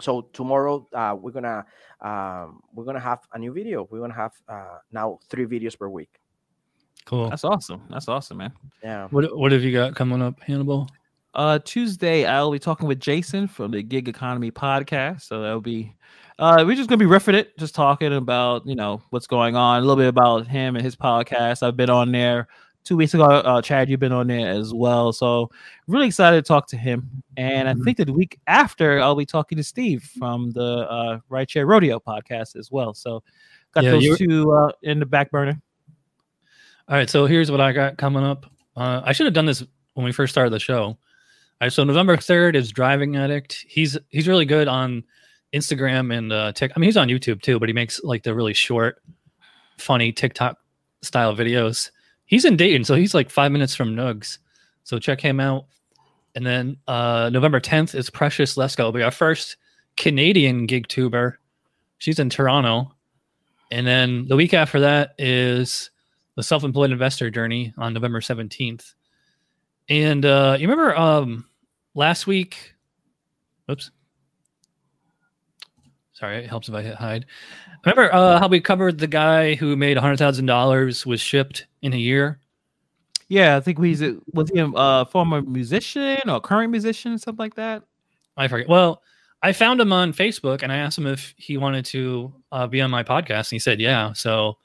[0.00, 1.64] So tomorrow uh, we're gonna
[2.00, 3.86] um, we're gonna have a new video.
[3.90, 6.20] We're gonna have uh, now three videos per week.
[7.06, 7.28] Cool.
[7.30, 7.82] That's awesome.
[7.90, 8.52] That's awesome, man.
[8.82, 9.08] Yeah.
[9.08, 10.88] What What have you got coming up, Hannibal?
[11.34, 15.22] Uh, Tuesday, I'll be talking with Jason from the Gig Economy podcast.
[15.22, 15.92] So that'll be,
[16.38, 19.78] uh, we're just gonna be riffing it, just talking about you know what's going on,
[19.78, 21.62] a little bit about him and his podcast.
[21.62, 22.48] I've been on there
[22.84, 23.24] two weeks ago.
[23.24, 25.12] Uh, Chad, you've been on there as well.
[25.12, 25.50] So
[25.88, 27.22] really excited to talk to him.
[27.36, 31.18] And I think that the week after, I'll be talking to Steve from the uh,
[31.30, 32.94] Rideshare Rodeo podcast as well.
[32.94, 33.22] So
[33.72, 35.60] got Yeah, those two uh, in the back burner.
[36.86, 38.44] All right, so here's what I got coming up.
[38.76, 40.82] Uh, I should have done this when we first started the show.
[40.84, 40.98] All
[41.62, 43.64] right, so November third is Driving Addict.
[43.66, 45.02] He's he's really good on
[45.54, 46.72] Instagram and uh, Tik.
[46.76, 49.02] I mean, he's on YouTube too, but he makes like the really short,
[49.78, 50.58] funny TikTok
[51.00, 51.90] style videos.
[52.26, 54.38] He's in Dayton, so he's like five minutes from Nugs.
[54.82, 55.64] So check him out.
[56.34, 58.80] And then uh, November 10th is Precious Lesko.
[58.80, 59.56] It'll be our first
[59.96, 61.38] Canadian gig tuber.
[61.98, 62.92] She's in Toronto.
[63.70, 65.90] And then the week after that is
[66.36, 68.94] the self-employed investor journey on November 17th.
[69.88, 71.46] And uh, you remember um,
[71.94, 72.74] last week?
[73.70, 73.90] Oops.
[76.12, 77.26] Sorry, it helps if I hit hide.
[77.84, 82.40] Remember uh, how we covered the guy who made $100,000 was Shipt in a year?
[83.28, 87.42] Yeah, I think he's a, was he a uh, former musician or current musician, something
[87.42, 87.82] like that.
[88.36, 88.68] I forget.
[88.68, 89.02] Well,
[89.42, 92.80] I found him on Facebook and I asked him if he wanted to uh, be
[92.80, 94.12] on my podcast, and he said yeah.
[94.12, 94.56] So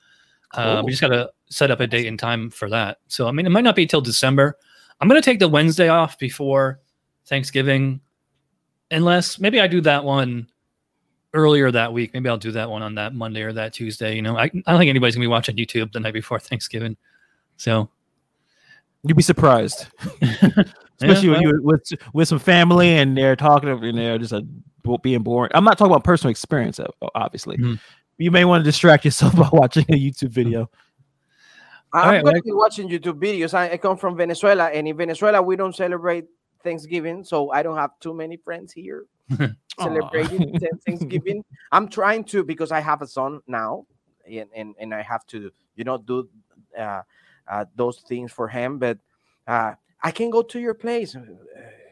[0.53, 0.85] uh, Cool.
[0.85, 2.97] we just got to set up a date and time for that.
[3.07, 4.57] So I mean, it might not be till December.
[4.99, 6.79] I'm gonna take the Wednesday off before
[7.25, 8.01] Thanksgiving,
[8.91, 10.47] unless maybe I do that one
[11.33, 12.13] earlier that week.
[12.13, 14.15] Maybe I'll do that one on that Monday or that Tuesday.
[14.15, 16.97] You know, I, I don't think anybody's gonna be watching YouTube the night before Thanksgiving.
[17.57, 17.89] So
[19.03, 19.87] You'd be surprised,
[20.21, 24.41] especially when well- you're with with some family and they're talking and they're just uh,
[25.01, 25.51] being boring.
[25.53, 26.79] I'm not talking about personal experience,
[27.15, 27.57] obviously.
[27.57, 27.75] Mm-hmm.
[28.17, 30.69] You may want to distract yourself by watching a YouTube video.
[31.93, 32.43] I'm All right, going Mike.
[32.43, 33.53] to be watching YouTube videos.
[33.53, 36.25] I, I come from Venezuela, and in Venezuela we don't celebrate
[36.63, 39.05] Thanksgiving, so I don't have too many friends here
[39.79, 41.43] celebrating Thanksgiving.
[41.71, 43.85] I'm trying to because I have a son now,
[44.29, 46.29] and and, and I have to you know do
[46.77, 47.01] uh,
[47.47, 48.77] uh, those things for him.
[48.77, 48.99] But
[49.47, 51.21] uh, I can go to your place, uh,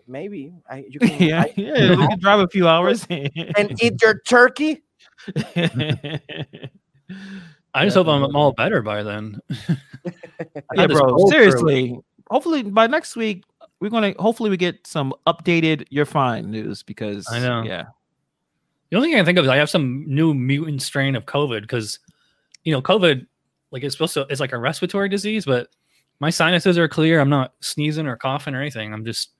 [0.07, 0.53] maybe.
[0.69, 4.19] I you can yeah, I- yeah, we can drive a few hours and eat your
[4.27, 4.83] turkey.
[7.73, 9.39] I just hope I'm, all better by then.
[10.75, 11.17] Yeah, bro.
[11.29, 11.97] Seriously.
[12.29, 13.43] Hopefully by next week
[13.79, 17.63] we're gonna hopefully we get some updated you're fine news because I know.
[17.63, 17.85] yeah.
[18.89, 21.25] The only thing I can think of is I have some new mutant strain of
[21.25, 21.99] COVID because,
[22.63, 23.25] you know, COVID,
[23.71, 25.67] like it's supposed to, it's like a respiratory disease, but
[26.21, 27.19] my sinuses are clear.
[27.19, 28.93] I'm not sneezing or coughing or anything.
[28.93, 29.31] I'm just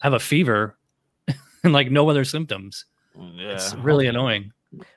[0.00, 0.78] have a fever
[1.64, 2.84] and like no other symptoms.
[3.18, 3.52] Mm, yeah.
[3.54, 4.52] It's really annoying.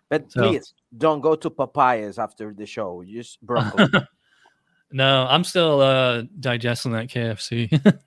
[0.09, 3.03] But So- please don't go to papayas after the show.
[3.05, 3.87] Just broccoli.
[4.91, 7.69] No, I'm still uh digesting that KFC.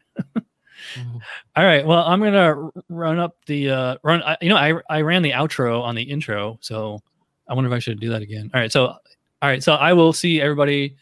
[1.56, 1.86] All right.
[1.86, 4.22] Well, I'm gonna run up the uh run.
[4.22, 7.00] I, you know, I I ran the outro on the intro, so
[7.48, 8.50] I wonder if I should do that again.
[8.54, 8.72] All right.
[8.72, 8.98] So, all
[9.42, 9.62] right.
[9.62, 10.96] So I will see everybody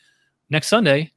[0.51, 1.13] next Sunday.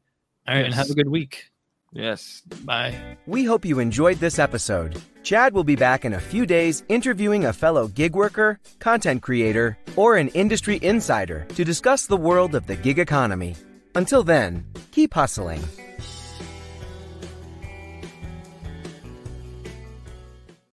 [0.47, 1.50] All right, and have a good week.
[1.93, 2.41] Yes.
[2.63, 3.17] Bye.
[3.25, 5.01] We hope you enjoyed this episode.
[5.23, 9.77] Chad will be back in a few days interviewing a fellow gig worker, content creator,
[9.95, 13.55] or an industry insider to discuss the world of the gig economy.
[13.93, 15.61] Until then, keep hustling.